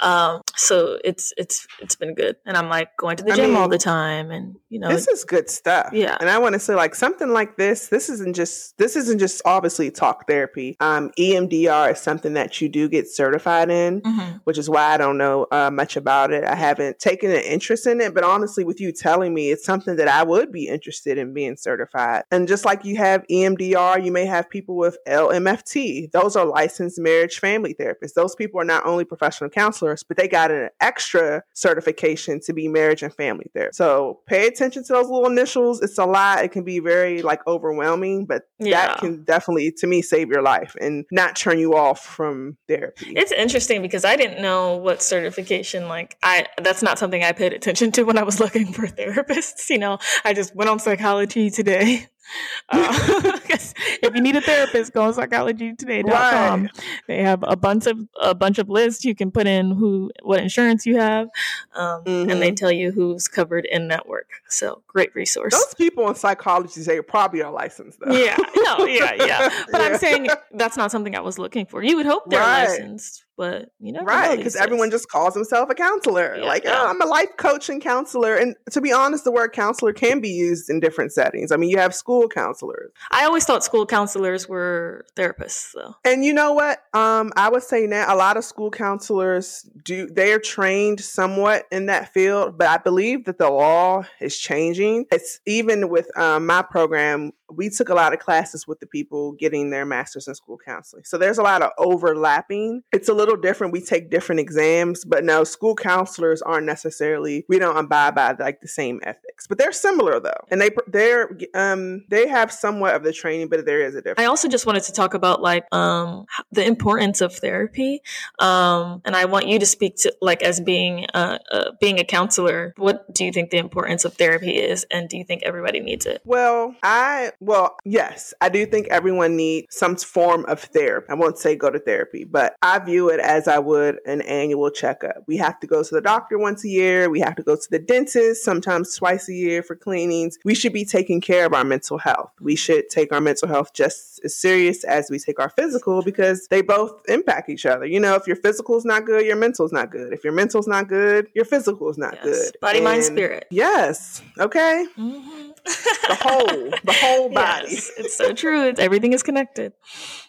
Um 0.00 0.42
so 0.56 0.98
it's 1.04 1.32
it's 1.36 1.66
it's 1.80 1.96
been 1.96 2.14
good. 2.14 2.36
And 2.46 2.56
i'm 2.56 2.68
like 2.68 2.96
going 2.96 3.16
to 3.16 3.24
the 3.24 3.36
gym 3.38 3.50
mean, 3.50 3.56
all 3.56 3.68
the 3.68 3.78
time 3.78 4.30
and 4.30 4.56
you 4.68 4.78
know 4.78 4.88
this 4.88 5.08
is 5.08 5.24
good 5.24 5.48
stuff 5.50 5.90
yeah 5.92 6.16
and 6.20 6.28
i 6.28 6.38
want 6.38 6.52
to 6.52 6.58
say 6.58 6.74
like 6.74 6.94
something 6.94 7.30
like 7.30 7.56
this 7.56 7.88
this 7.88 8.08
isn't 8.08 8.34
just 8.34 8.76
this 8.78 8.96
isn't 8.96 9.18
just 9.18 9.42
obviously 9.44 9.90
talk 9.90 10.26
therapy. 10.28 10.76
Um, 10.80 11.10
EMDR 11.18 11.92
is 11.92 12.00
something 12.00 12.34
that 12.34 12.60
you 12.60 12.68
do 12.68 12.88
get 12.88 13.08
certified 13.08 13.70
in, 13.70 14.00
mm-hmm. 14.00 14.36
which 14.44 14.58
is 14.58 14.68
why 14.68 14.94
I 14.94 14.96
don't 14.96 15.18
know 15.18 15.46
uh, 15.50 15.70
much 15.70 15.96
about 15.96 16.32
it. 16.32 16.44
I 16.44 16.54
haven't 16.54 16.98
taken 16.98 17.30
an 17.30 17.42
interest 17.42 17.86
in 17.86 18.00
it, 18.00 18.14
but 18.14 18.24
honestly, 18.24 18.64
with 18.64 18.80
you 18.80 18.92
telling 18.92 19.34
me, 19.34 19.50
it's 19.50 19.64
something 19.64 19.96
that 19.96 20.08
I 20.08 20.22
would 20.22 20.52
be 20.52 20.68
interested 20.68 21.18
in 21.18 21.34
being 21.34 21.56
certified. 21.56 22.24
And 22.30 22.48
just 22.48 22.64
like 22.64 22.84
you 22.84 22.96
have 22.96 23.26
EMDR, 23.30 24.04
you 24.04 24.12
may 24.12 24.26
have 24.26 24.48
people 24.48 24.76
with 24.76 24.96
LMFT. 25.06 26.12
Those 26.12 26.36
are 26.36 26.44
licensed 26.46 26.98
marriage 26.98 27.38
family 27.38 27.74
therapists. 27.74 28.14
Those 28.14 28.34
people 28.34 28.60
are 28.60 28.64
not 28.64 28.86
only 28.86 29.04
professional 29.04 29.50
counselors, 29.50 30.02
but 30.02 30.16
they 30.16 30.28
got 30.28 30.50
an 30.50 30.70
extra 30.80 31.42
certification 31.54 32.40
to 32.40 32.52
be 32.52 32.68
marriage 32.68 33.02
and 33.02 33.12
family 33.12 33.27
therapist. 33.54 33.78
So 33.78 34.20
pay 34.26 34.46
attention 34.46 34.84
to 34.84 34.92
those 34.92 35.06
little 35.06 35.26
initials. 35.26 35.82
It's 35.82 35.98
a 35.98 36.04
lot. 36.04 36.44
It 36.44 36.52
can 36.52 36.64
be 36.64 36.78
very 36.78 37.22
like 37.22 37.46
overwhelming, 37.46 38.26
but 38.26 38.42
yeah. 38.58 38.88
that 38.88 38.98
can 38.98 39.24
definitely 39.24 39.72
to 39.78 39.86
me 39.86 40.02
save 40.02 40.28
your 40.28 40.42
life 40.42 40.74
and 40.80 41.04
not 41.10 41.36
turn 41.36 41.58
you 41.58 41.74
off 41.74 42.04
from 42.04 42.56
therapy. 42.68 43.12
It's 43.16 43.32
interesting 43.32 43.82
because 43.82 44.04
I 44.04 44.16
didn't 44.16 44.40
know 44.42 44.76
what 44.76 45.02
certification 45.02 45.88
like 45.88 46.16
I 46.22 46.46
that's 46.62 46.82
not 46.82 46.98
something 46.98 47.22
I 47.22 47.32
paid 47.32 47.52
attention 47.52 47.92
to 47.92 48.02
when 48.04 48.18
I 48.18 48.22
was 48.22 48.40
looking 48.40 48.72
for 48.72 48.86
therapists. 48.86 49.70
You 49.70 49.78
know, 49.78 49.98
I 50.24 50.32
just 50.32 50.54
went 50.54 50.70
on 50.70 50.78
psychology 50.78 51.50
today 51.50 52.06
uh, 52.68 53.38
if 54.02 54.14
you 54.14 54.20
need 54.20 54.36
a 54.36 54.40
therapist, 54.40 54.92
go 54.92 55.02
on 55.02 55.14
psychologytoday.com. 55.14 56.62
Right. 56.62 56.70
They 57.06 57.22
have 57.22 57.44
a 57.46 57.56
bunch 57.56 57.86
of 57.86 57.98
a 58.20 58.34
bunch 58.34 58.58
of 58.58 58.68
lists 58.68 59.04
you 59.04 59.14
can 59.14 59.30
put 59.30 59.46
in 59.46 59.70
who 59.70 60.10
what 60.22 60.40
insurance 60.40 60.86
you 60.86 60.96
have, 60.96 61.28
um, 61.74 62.04
mm-hmm. 62.04 62.30
and 62.30 62.42
they 62.42 62.48
mm-hmm. 62.48 62.54
tell 62.54 62.72
you 62.72 62.90
who's 62.90 63.28
covered 63.28 63.66
in 63.66 63.88
network. 63.88 64.28
So 64.48 64.82
great 64.86 65.14
resource. 65.14 65.52
Those 65.52 65.74
people 65.74 66.08
in 66.08 66.14
psychology 66.14 66.80
say 66.82 67.00
probably 67.02 67.42
are 67.42 67.52
licensed 67.52 67.98
though. 68.00 68.12
Yeah, 68.12 68.36
no, 68.56 68.86
yeah, 68.86 69.14
yeah. 69.14 69.64
But 69.70 69.80
yeah. 69.80 69.86
I'm 69.86 69.98
saying 69.98 70.28
that's 70.52 70.76
not 70.76 70.90
something 70.90 71.14
I 71.14 71.20
was 71.20 71.38
looking 71.38 71.66
for. 71.66 71.82
You 71.82 71.96
would 71.96 72.06
hope 72.06 72.24
they're 72.28 72.40
right. 72.40 72.68
licensed 72.68 73.24
but 73.38 73.70
you 73.78 73.92
know, 73.92 74.02
right? 74.02 74.36
Because 74.36 74.56
everyone 74.56 74.90
just 74.90 75.08
calls 75.08 75.32
himself 75.32 75.70
a 75.70 75.74
counselor. 75.74 76.36
Yeah, 76.36 76.44
like, 76.44 76.64
yeah. 76.64 76.82
Oh, 76.82 76.88
I'm 76.88 77.00
a 77.00 77.06
life 77.06 77.36
coach 77.36 77.70
and 77.70 77.80
counselor. 77.80 78.34
And 78.34 78.56
to 78.72 78.80
be 78.80 78.92
honest, 78.92 79.22
the 79.22 79.30
word 79.30 79.52
counselor 79.52 79.92
can 79.92 80.20
be 80.20 80.28
used 80.28 80.68
in 80.68 80.80
different 80.80 81.12
settings. 81.12 81.52
I 81.52 81.56
mean, 81.56 81.70
you 81.70 81.78
have 81.78 81.94
school 81.94 82.28
counselors. 82.28 82.90
I 83.12 83.24
always 83.24 83.44
thought 83.48 83.64
school 83.64 83.86
counselors 83.86 84.46
were 84.46 85.06
therapists, 85.16 85.70
though. 85.74 85.94
And 86.04 86.22
you 86.22 86.34
know 86.34 86.52
what? 86.52 86.80
Um, 86.92 87.32
I 87.34 87.48
would 87.48 87.62
say 87.62 87.86
now 87.86 88.14
a 88.14 88.16
lot 88.16 88.36
of 88.36 88.44
school 88.44 88.70
counselors 88.70 89.68
do. 89.84 90.06
They 90.06 90.32
are 90.32 90.38
trained 90.38 91.00
somewhat 91.00 91.64
in 91.72 91.86
that 91.86 92.12
field, 92.12 92.58
but 92.58 92.68
I 92.68 92.76
believe 92.76 93.24
that 93.24 93.38
the 93.38 93.48
law 93.48 94.04
is 94.20 94.38
changing. 94.38 95.06
It's 95.10 95.40
even 95.46 95.88
with 95.88 96.16
um, 96.16 96.44
my 96.46 96.60
program 96.60 97.32
we 97.50 97.70
took 97.70 97.88
a 97.88 97.94
lot 97.94 98.12
of 98.12 98.18
classes 98.18 98.66
with 98.66 98.80
the 98.80 98.86
people 98.86 99.32
getting 99.32 99.70
their 99.70 99.86
master's 99.86 100.28
in 100.28 100.34
school 100.34 100.58
counseling. 100.64 101.04
So 101.04 101.18
there's 101.18 101.38
a 101.38 101.42
lot 101.42 101.62
of 101.62 101.70
overlapping. 101.78 102.82
It's 102.92 103.08
a 103.08 103.14
little 103.14 103.36
different. 103.36 103.72
We 103.72 103.80
take 103.80 104.10
different 104.10 104.40
exams, 104.40 105.04
but 105.04 105.24
no, 105.24 105.44
school 105.44 105.74
counselors 105.74 106.42
aren't 106.42 106.66
necessarily, 106.66 107.44
we 107.48 107.58
don't 107.58 107.76
abide 107.76 108.14
by 108.14 108.34
like 108.38 108.60
the 108.60 108.68
same 108.68 109.00
ethics, 109.02 109.46
but 109.46 109.58
they're 109.58 109.72
similar 109.72 110.20
though. 110.20 110.44
And 110.50 110.60
they, 110.60 110.70
they're, 110.86 111.38
um, 111.54 112.04
they 112.08 112.28
have 112.28 112.52
somewhat 112.52 112.94
of 112.94 113.02
the 113.02 113.12
training, 113.12 113.48
but 113.48 113.64
there 113.64 113.80
is 113.80 113.94
a 113.94 114.02
difference. 114.02 114.20
I 114.20 114.26
also 114.26 114.48
just 114.48 114.66
wanted 114.66 114.84
to 114.84 114.92
talk 114.92 115.14
about 115.14 115.40
like, 115.40 115.64
um, 115.72 116.26
the 116.52 116.64
importance 116.64 117.20
of 117.20 117.34
therapy. 117.34 118.00
Um, 118.38 119.02
and 119.04 119.16
I 119.16 119.24
want 119.24 119.46
you 119.48 119.58
to 119.58 119.66
speak 119.66 119.96
to 119.96 120.14
like 120.20 120.42
as 120.42 120.60
being, 120.60 121.06
uh, 121.14 121.38
uh, 121.50 121.70
being 121.80 121.98
a 121.98 122.04
counselor, 122.04 122.74
what 122.76 123.12
do 123.14 123.24
you 123.24 123.32
think 123.32 123.50
the 123.50 123.58
importance 123.58 124.04
of 124.04 124.14
therapy 124.14 124.56
is? 124.56 124.86
And 124.90 125.08
do 125.08 125.16
you 125.16 125.24
think 125.24 125.42
everybody 125.42 125.80
needs 125.80 126.06
it? 126.06 126.22
Well, 126.24 126.74
I, 126.82 127.32
well, 127.40 127.76
yes, 127.84 128.34
I 128.40 128.48
do 128.48 128.66
think 128.66 128.88
everyone 128.88 129.36
needs 129.36 129.76
some 129.76 129.96
form 129.96 130.44
of 130.46 130.60
therapy. 130.60 131.06
I 131.08 131.14
won't 131.14 131.38
say 131.38 131.54
go 131.54 131.70
to 131.70 131.78
therapy, 131.78 132.24
but 132.24 132.56
I 132.62 132.78
view 132.80 133.08
it 133.10 133.20
as 133.20 133.46
I 133.46 133.58
would 133.58 133.98
an 134.06 134.22
annual 134.22 134.70
checkup. 134.70 135.22
We 135.26 135.36
have 135.36 135.60
to 135.60 135.66
go 135.66 135.82
to 135.82 135.94
the 135.94 136.00
doctor 136.00 136.38
once 136.38 136.64
a 136.64 136.68
year. 136.68 137.10
We 137.10 137.20
have 137.20 137.36
to 137.36 137.42
go 137.42 137.54
to 137.54 137.70
the 137.70 137.78
dentist 137.78 138.44
sometimes 138.44 138.96
twice 138.96 139.28
a 139.28 139.34
year 139.34 139.62
for 139.62 139.76
cleanings. 139.76 140.38
We 140.44 140.54
should 140.54 140.72
be 140.72 140.84
taking 140.84 141.20
care 141.20 141.46
of 141.46 141.54
our 141.54 141.64
mental 141.64 141.98
health. 141.98 142.32
We 142.40 142.56
should 142.56 142.88
take 142.88 143.12
our 143.12 143.20
mental 143.20 143.48
health 143.48 143.72
just 143.72 144.20
as 144.24 144.34
serious 144.34 144.82
as 144.84 145.08
we 145.10 145.18
take 145.18 145.38
our 145.38 145.50
physical 145.50 146.02
because 146.02 146.48
they 146.48 146.62
both 146.62 147.08
impact 147.08 147.48
each 147.48 147.66
other. 147.66 147.86
You 147.86 148.00
know, 148.00 148.14
if 148.14 148.26
your 148.26 148.36
physical 148.36 148.76
is 148.76 148.84
not 148.84 149.04
good, 149.04 149.24
your 149.24 149.36
mental 149.36 149.64
is 149.64 149.72
not 149.72 149.90
good. 149.90 150.12
If 150.12 150.24
your 150.24 150.32
mental 150.32 150.60
is 150.60 150.66
not 150.66 150.88
good, 150.88 151.28
your 151.34 151.44
physical 151.44 151.88
is 151.88 151.98
not 151.98 152.14
yes. 152.14 152.24
good. 152.24 152.60
Body, 152.60 152.78
and 152.78 152.84
mind, 152.84 153.04
spirit. 153.04 153.46
Yes. 153.50 154.22
Okay. 154.38 154.86
Mm-hmm. 154.98 155.50
The 155.64 156.18
whole, 156.20 156.70
the 156.84 156.92
whole 156.92 157.28
body. 157.34 157.68
Yes, 157.70 157.90
it's 157.96 158.16
so 158.16 158.32
true. 158.32 158.68
It's 158.68 158.80
everything 158.80 159.12
is 159.12 159.22
connected. 159.22 159.72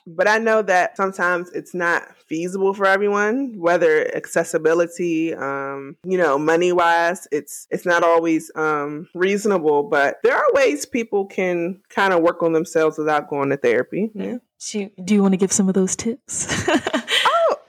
But 0.06 0.28
I 0.28 0.38
know 0.38 0.62
that 0.63 0.98
sometimes 0.98 1.50
it's 1.52 1.74
not 1.74 2.04
feasible 2.28 2.74
for 2.74 2.86
everyone, 2.86 3.54
whether 3.58 4.15
accessibility, 4.15 5.34
um, 5.34 5.98
you 6.04 6.18
know, 6.18 6.38
money 6.38 6.72
wise, 6.72 7.28
it's 7.32 7.68
it's 7.70 7.86
not 7.86 8.04
always 8.04 8.52
um, 8.56 9.08
reasonable. 9.13 9.84
But 9.84 10.18
there 10.24 10.36
are 10.36 10.54
ways 10.54 10.86
people 10.86 11.26
can 11.26 11.82
kind 11.89 12.13
of 12.13 12.22
work 12.22 12.42
on 12.44 12.54
themselves 12.54 12.98
without 12.98 13.30
going 13.30 13.50
to 13.50 13.58
therapy. 13.58 14.12
Yeah. 14.13 14.38
You, 14.72 14.92
do 15.04 15.13
you 15.13 15.22
want 15.22 15.34
to 15.34 15.38
give 15.38 15.54
some 15.54 15.70
of 15.70 15.74
those 15.74 15.96
tips? 15.96 16.70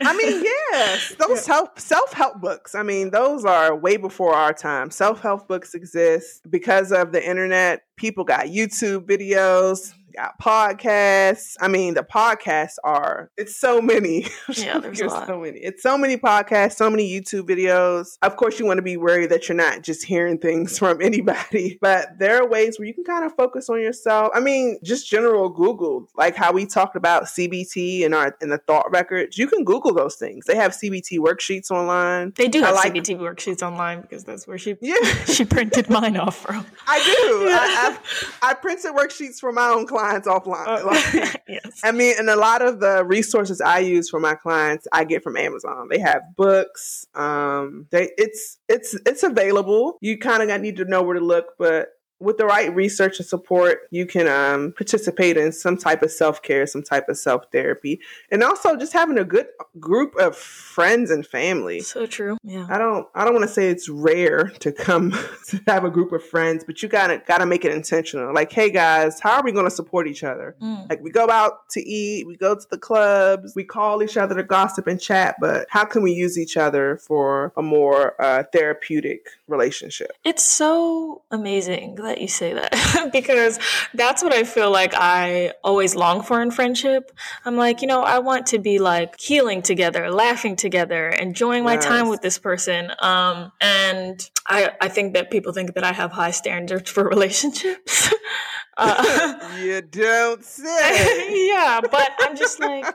I 0.03 0.17
mean, 0.17 0.43
yes, 0.43 1.15
those 1.19 1.47
help 1.47 1.79
self 1.79 2.13
help 2.13 2.41
books. 2.41 2.75
I 2.75 2.83
mean, 2.83 3.11
those 3.11 3.45
are 3.45 3.75
way 3.77 3.97
before 3.97 4.35
our 4.35 4.53
time. 4.53 4.91
Self 4.91 5.21
help 5.21 5.49
books 5.49 5.75
exist 5.75 6.43
because 6.49 6.93
of 6.93 7.13
the 7.13 7.27
internet. 7.27 7.83
People 7.97 8.25
got 8.25 8.47
YouTube 8.47 9.07
videos 9.07 9.93
got 10.20 10.38
podcasts. 10.38 11.56
I 11.61 11.68
mean, 11.68 11.94
the 11.94 12.02
podcasts 12.02 12.76
are 12.85 13.30
it's 13.37 13.56
so 13.56 13.80
many. 13.80 14.26
Yeah, 14.61 14.78
there's, 14.78 14.98
there's 14.98 15.12
so 15.12 15.40
many. 15.40 15.59
It's 15.61 15.83
so 15.83 15.96
many 15.96 16.16
podcasts, 16.16 16.74
so 16.74 16.90
many 16.90 17.09
YouTube 17.09 17.42
videos. 17.42 18.18
Of 18.20 18.37
course, 18.37 18.59
you 18.59 18.66
want 18.66 18.78
to 18.78 18.83
be 18.83 18.96
worried 18.96 19.30
that 19.30 19.48
you're 19.48 19.56
not 19.56 19.83
just 19.83 20.04
hearing 20.04 20.38
things 20.38 20.76
from 20.78 21.00
anybody, 21.00 21.78
but 21.80 22.18
there 22.18 22.42
are 22.42 22.48
ways 22.48 22.78
where 22.78 22.87
you 22.87 22.92
can 22.92 23.04
kind 23.04 23.24
of 23.24 23.33
focus 23.37 23.70
on 23.70 23.80
yourself. 23.80 24.30
I 24.35 24.40
mean, 24.40 24.78
just 24.83 25.09
general 25.09 25.48
Google, 25.48 26.09
like 26.16 26.35
how 26.35 26.52
we 26.52 26.66
talked 26.66 26.96
about 26.96 27.24
CBT 27.24 28.04
and 28.04 28.14
our 28.14 28.37
in 28.42 28.50
the 28.50 28.59
thought 28.59 28.90
records. 28.90 29.38
You 29.38 29.46
can 29.46 29.64
Google 29.64 29.94
those 29.94 30.16
things. 30.16 30.46
They 30.46 30.56
have 30.56 30.72
CBT 30.72 31.18
worksheets 31.18 31.70
online. 31.70 32.33
They 32.37 32.48
do 32.48 32.61
have 32.61 32.74
like, 32.74 32.92
CBT 32.92 33.18
worksheets 33.18 33.62
online 33.62 34.02
because 34.02 34.24
that's 34.24 34.48
where 34.48 34.59
she 34.59 34.76
yeah. 34.80 34.96
she 35.26 35.44
printed 35.44 35.88
mine 35.88 36.16
off 36.16 36.37
from. 36.37 36.66
I 36.87 36.98
do. 36.98 37.48
Yeah. 37.48 37.59
I, 37.61 37.98
I, 38.42 38.50
I 38.50 38.54
printed 38.54 38.92
worksheets 38.92 39.38
for 39.38 39.52
my 39.52 39.68
own 39.68 39.87
clients 39.87 40.10
clients 40.11 40.29
offline. 40.29 40.66
Uh, 40.66 40.87
like, 40.87 41.42
yes. 41.49 41.81
I 41.85 41.92
mean, 41.92 42.14
and 42.18 42.29
a 42.29 42.37
lot 42.37 42.62
of 42.62 42.81
the 42.81 43.05
resources 43.05 43.61
I 43.61 43.81
use 43.81 44.11
for 44.11 44.20
my 44.20 44.35
clients, 44.35 44.87
I 44.92 45.05
get 45.05 45.23
from 45.23 45.37
Amazon. 45.37 45.88
They 45.88 45.99
have 45.99 46.23
books. 46.37 47.07
Um, 47.14 47.87
they 47.90 48.11
it's 48.16 48.59
it's 48.68 48.96
it's 49.07 49.23
available. 49.23 49.99
You 50.01 50.18
kind 50.18 50.49
of 50.49 50.61
need 50.61 50.77
to 50.77 50.85
know 50.85 51.03
where 51.03 51.18
to 51.18 51.25
look, 51.25 51.55
but 51.59 51.88
with 52.20 52.37
the 52.37 52.46
right 52.46 52.74
research 52.74 53.18
and 53.18 53.26
support, 53.26 53.88
you 53.90 54.06
can 54.06 54.28
um, 54.28 54.72
participate 54.76 55.37
in 55.37 55.52
some 55.52 55.76
type 55.76 56.02
of 56.02 56.11
self 56.11 56.42
care, 56.42 56.66
some 56.66 56.83
type 56.83 57.09
of 57.09 57.18
self 57.18 57.44
therapy, 57.50 58.00
and 58.30 58.42
also 58.44 58.76
just 58.76 58.92
having 58.92 59.18
a 59.18 59.24
good 59.24 59.46
group 59.78 60.14
of 60.16 60.37
friends 60.37 61.11
and 61.11 61.26
family. 61.26 61.80
So 61.80 62.06
true. 62.06 62.37
Yeah. 62.42 62.66
I 62.68 62.78
don't. 62.78 63.09
I 63.14 63.24
don't 63.24 63.35
want 63.35 63.46
to 63.46 63.52
say 63.52 63.68
it's 63.68 63.88
rare 63.88 64.50
to 64.61 64.70
come 64.70 65.11
to 65.48 65.61
have 65.66 65.85
a 65.85 65.90
group 65.90 66.12
of 66.12 66.22
friends, 66.22 66.64
but 66.64 66.83
you 66.83 66.88
gotta 66.88 67.22
gotta 67.26 67.46
make 67.46 67.64
it 67.64 67.72
intentional. 67.72 68.33
Like, 68.35 68.52
hey 68.52 68.70
guys, 68.70 69.20
how 69.20 69.38
are 69.38 69.42
we 69.42 69.52
going 69.52 69.64
to 69.64 69.70
support 69.70 70.06
each 70.06 70.24
other? 70.24 70.56
Mm. 70.62 70.88
Like, 70.88 71.02
we 71.02 71.11
go 71.11 71.30
out 71.30 71.68
to 71.70 71.80
eat, 71.80 72.26
we 72.26 72.37
go 72.37 72.54
to 72.54 72.66
the 72.70 72.78
clubs, 72.78 73.54
we 73.54 73.64
call 73.64 74.02
each 74.02 74.16
other 74.16 74.35
to 74.35 74.42
gossip 74.42 74.87
and 74.87 75.00
chat, 75.00 75.37
but 75.40 75.66
how 75.70 75.85
can 75.85 76.02
we 76.02 76.12
use 76.12 76.38
each 76.38 76.56
other 76.56 76.98
for 76.98 77.52
a 77.56 77.62
more 77.62 78.20
uh, 78.20 78.44
therapeutic 78.52 79.26
relationship? 79.48 80.12
It's 80.24 80.44
so 80.44 81.22
amazing 81.30 81.94
that 82.11 82.20
you 82.20 82.27
say 82.27 82.55
that 82.55 83.11
because 83.12 83.59
that's 83.94 84.20
what 84.23 84.35
I 84.35 84.42
feel 84.42 84.70
like 84.70 84.94
I 84.94 85.53
always 85.62 85.94
long 85.94 86.23
for 86.23 86.42
in 86.42 86.51
friendship. 86.51 87.12
I'm 87.44 87.57
like, 87.57 87.83
you 87.83 87.87
know, 87.87 88.03
I 88.03 88.18
want 88.18 88.46
to 88.46 88.59
be 88.59 88.81
like 88.81 89.18
healing 89.20 89.62
together, 89.62 90.11
laughing 90.11 90.57
together, 90.57 91.09
enjoying 91.09 91.62
my 91.62 91.75
yes. 91.75 91.85
time 91.85 92.09
with 92.09 92.20
this 92.20 92.37
person. 92.38 92.90
Um, 92.99 93.53
and 93.61 94.29
I, 94.46 94.70
I 94.81 94.88
think 94.88 95.14
that 95.14 95.31
people 95.31 95.53
think 95.53 95.75
that 95.75 95.85
I 95.85 95.92
have 95.92 96.11
high 96.11 96.33
standards 96.33 96.90
for 96.90 97.05
relationships. 97.14 98.12
uh, 98.77 99.38
you 99.62 99.81
don't 99.83 100.44
say. 100.44 101.46
yeah, 101.49 101.81
but 101.81 102.11
I'm 102.18 102.37
just 102.37 102.59
like, 102.59 102.87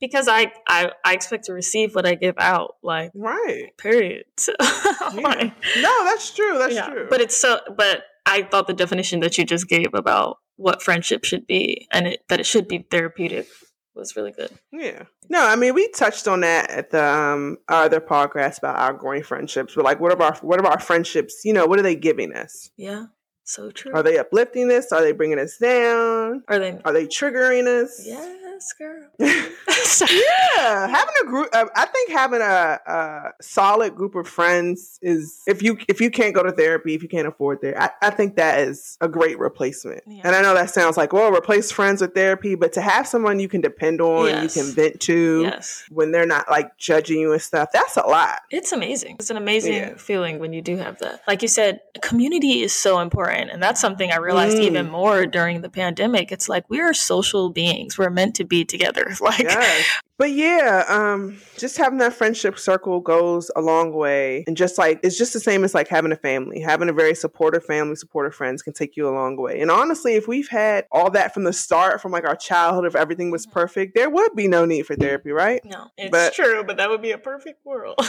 because 0.00 0.26
I, 0.26 0.52
I 0.66 0.90
I 1.04 1.12
expect 1.14 1.44
to 1.44 1.52
receive 1.52 1.94
what 1.94 2.06
I 2.06 2.14
give 2.14 2.34
out, 2.38 2.76
like 2.82 3.10
right. 3.14 3.76
Period. 3.78 4.24
yeah. 4.48 5.50
No, 5.80 6.04
that's 6.04 6.34
true. 6.34 6.58
That's 6.58 6.74
yeah. 6.74 6.88
true. 6.88 7.06
But 7.08 7.20
it's 7.20 7.36
so. 7.36 7.60
But 7.76 8.04
I 8.26 8.42
thought 8.42 8.66
the 8.66 8.74
definition 8.74 9.20
that 9.20 9.36
you 9.38 9.44
just 9.44 9.68
gave 9.68 9.94
about 9.94 10.38
what 10.56 10.82
friendship 10.82 11.24
should 11.24 11.46
be 11.46 11.86
and 11.92 12.06
it, 12.06 12.20
that 12.28 12.40
it 12.40 12.46
should 12.46 12.68
be 12.68 12.86
therapeutic 12.90 13.46
was 13.94 14.16
really 14.16 14.32
good. 14.32 14.50
Yeah. 14.72 15.04
No, 15.28 15.46
I 15.46 15.56
mean 15.56 15.74
we 15.74 15.88
touched 15.88 16.26
on 16.26 16.40
that 16.40 16.70
at 16.70 16.90
the 16.90 17.04
um, 17.04 17.58
other 17.68 18.00
podcast 18.00 18.58
about 18.58 18.76
outgrowing 18.76 19.22
friendships. 19.22 19.74
But 19.74 19.84
like, 19.84 20.00
what 20.00 20.12
about 20.12 20.42
what 20.42 20.58
about 20.58 20.72
our 20.72 20.80
friendships? 20.80 21.42
You 21.44 21.52
know, 21.52 21.66
what 21.66 21.78
are 21.78 21.82
they 21.82 21.96
giving 21.96 22.34
us? 22.34 22.70
Yeah. 22.76 23.06
So 23.44 23.70
true. 23.70 23.92
Are 23.94 24.02
they 24.02 24.18
uplifting 24.18 24.70
us? 24.72 24.90
Are 24.90 25.02
they 25.02 25.12
bringing 25.12 25.38
us 25.38 25.58
down? 25.58 26.42
Are 26.48 26.58
they 26.58 26.78
are 26.84 26.92
they 26.92 27.06
triggering 27.06 27.66
us? 27.66 28.02
Yeah 28.04 28.43
yes, 28.54 28.72
girl. 28.72 29.08
yeah, 29.18 30.86
having 30.86 31.14
a 31.22 31.26
group. 31.26 31.48
Uh, 31.52 31.66
I 31.74 31.86
think 31.86 32.10
having 32.10 32.40
a, 32.40 32.80
a, 32.86 33.32
solid 33.40 33.94
group 33.94 34.14
of 34.14 34.28
friends 34.28 34.98
is 35.02 35.42
if 35.46 35.62
you 35.62 35.78
if 35.88 36.00
you 36.00 36.10
can't 36.10 36.34
go 36.34 36.42
to 36.42 36.52
therapy, 36.52 36.94
if 36.94 37.02
you 37.02 37.08
can't 37.08 37.26
afford 37.26 37.60
therapy, 37.60 37.78
I, 37.78 37.90
I 38.02 38.10
think 38.10 38.36
that 38.36 38.60
is 38.60 38.96
a 39.00 39.08
great 39.08 39.38
replacement. 39.38 40.02
Yeah. 40.06 40.22
And 40.24 40.34
I 40.34 40.42
know 40.42 40.54
that 40.54 40.70
sounds 40.70 40.96
like 40.96 41.12
well, 41.12 41.32
replace 41.32 41.70
friends 41.70 42.00
with 42.00 42.14
therapy, 42.14 42.54
but 42.54 42.72
to 42.74 42.80
have 42.80 43.06
someone 43.06 43.40
you 43.40 43.48
can 43.48 43.60
depend 43.60 44.00
on, 44.00 44.26
yes. 44.26 44.56
you 44.56 44.62
can 44.62 44.72
vent 44.72 45.00
to, 45.00 45.42
yes. 45.42 45.84
when 45.90 46.12
they're 46.12 46.26
not 46.26 46.50
like 46.50 46.76
judging 46.78 47.20
you 47.20 47.32
and 47.32 47.42
stuff, 47.42 47.70
that's 47.72 47.96
a 47.96 48.06
lot. 48.06 48.40
It's 48.50 48.72
amazing. 48.72 49.16
It's 49.18 49.30
an 49.30 49.36
amazing 49.36 49.74
yeah. 49.74 49.94
feeling 49.96 50.38
when 50.38 50.52
you 50.52 50.62
do 50.62 50.76
have 50.76 50.98
that. 50.98 51.22
Like 51.26 51.42
you 51.42 51.48
said, 51.48 51.80
community 52.02 52.62
is 52.62 52.72
so 52.72 53.00
important, 53.00 53.50
and 53.50 53.62
that's 53.62 53.80
something 53.80 54.10
I 54.10 54.16
realized 54.16 54.58
mm. 54.58 54.62
even 54.62 54.90
more 54.90 55.26
during 55.26 55.60
the 55.60 55.68
pandemic. 55.68 56.32
It's 56.32 56.48
like 56.48 56.68
we 56.68 56.80
are 56.80 56.94
social 56.94 57.50
beings. 57.50 57.98
We're 57.98 58.10
meant 58.10 58.36
to 58.36 58.43
be 58.44 58.64
together. 58.64 59.12
Like 59.20 59.44
yes. 59.44 59.86
But 60.16 60.30
yeah, 60.30 60.84
um, 60.88 61.38
just 61.58 61.76
having 61.76 61.98
that 61.98 62.12
friendship 62.12 62.58
circle 62.58 63.00
goes 63.00 63.50
a 63.56 63.60
long 63.60 63.92
way. 63.92 64.44
And 64.46 64.56
just 64.56 64.78
like, 64.78 65.00
it's 65.02 65.18
just 65.18 65.32
the 65.32 65.40
same 65.40 65.64
as 65.64 65.74
like 65.74 65.88
having 65.88 66.12
a 66.12 66.16
family. 66.16 66.60
Having 66.60 66.88
a 66.88 66.92
very 66.92 67.14
supportive 67.16 67.64
family, 67.64 67.96
supportive 67.96 68.34
friends 68.34 68.62
can 68.62 68.72
take 68.72 68.96
you 68.96 69.08
a 69.08 69.10
long 69.10 69.36
way. 69.36 69.60
And 69.60 69.72
honestly, 69.72 70.14
if 70.14 70.28
we've 70.28 70.48
had 70.48 70.86
all 70.92 71.10
that 71.10 71.34
from 71.34 71.42
the 71.42 71.52
start, 71.52 72.00
from 72.00 72.12
like 72.12 72.24
our 72.24 72.36
childhood, 72.36 72.86
if 72.86 72.94
everything 72.94 73.32
was 73.32 73.44
mm-hmm. 73.44 73.58
perfect, 73.58 73.94
there 73.96 74.08
would 74.08 74.36
be 74.36 74.46
no 74.46 74.64
need 74.64 74.86
for 74.86 74.94
therapy, 74.94 75.30
right? 75.30 75.60
No, 75.64 75.88
it's 75.96 76.10
but, 76.10 76.32
true, 76.32 76.62
but 76.64 76.76
that 76.76 76.88
would 76.88 77.02
be 77.02 77.10
a 77.10 77.18
perfect 77.18 77.64
world. 77.64 77.96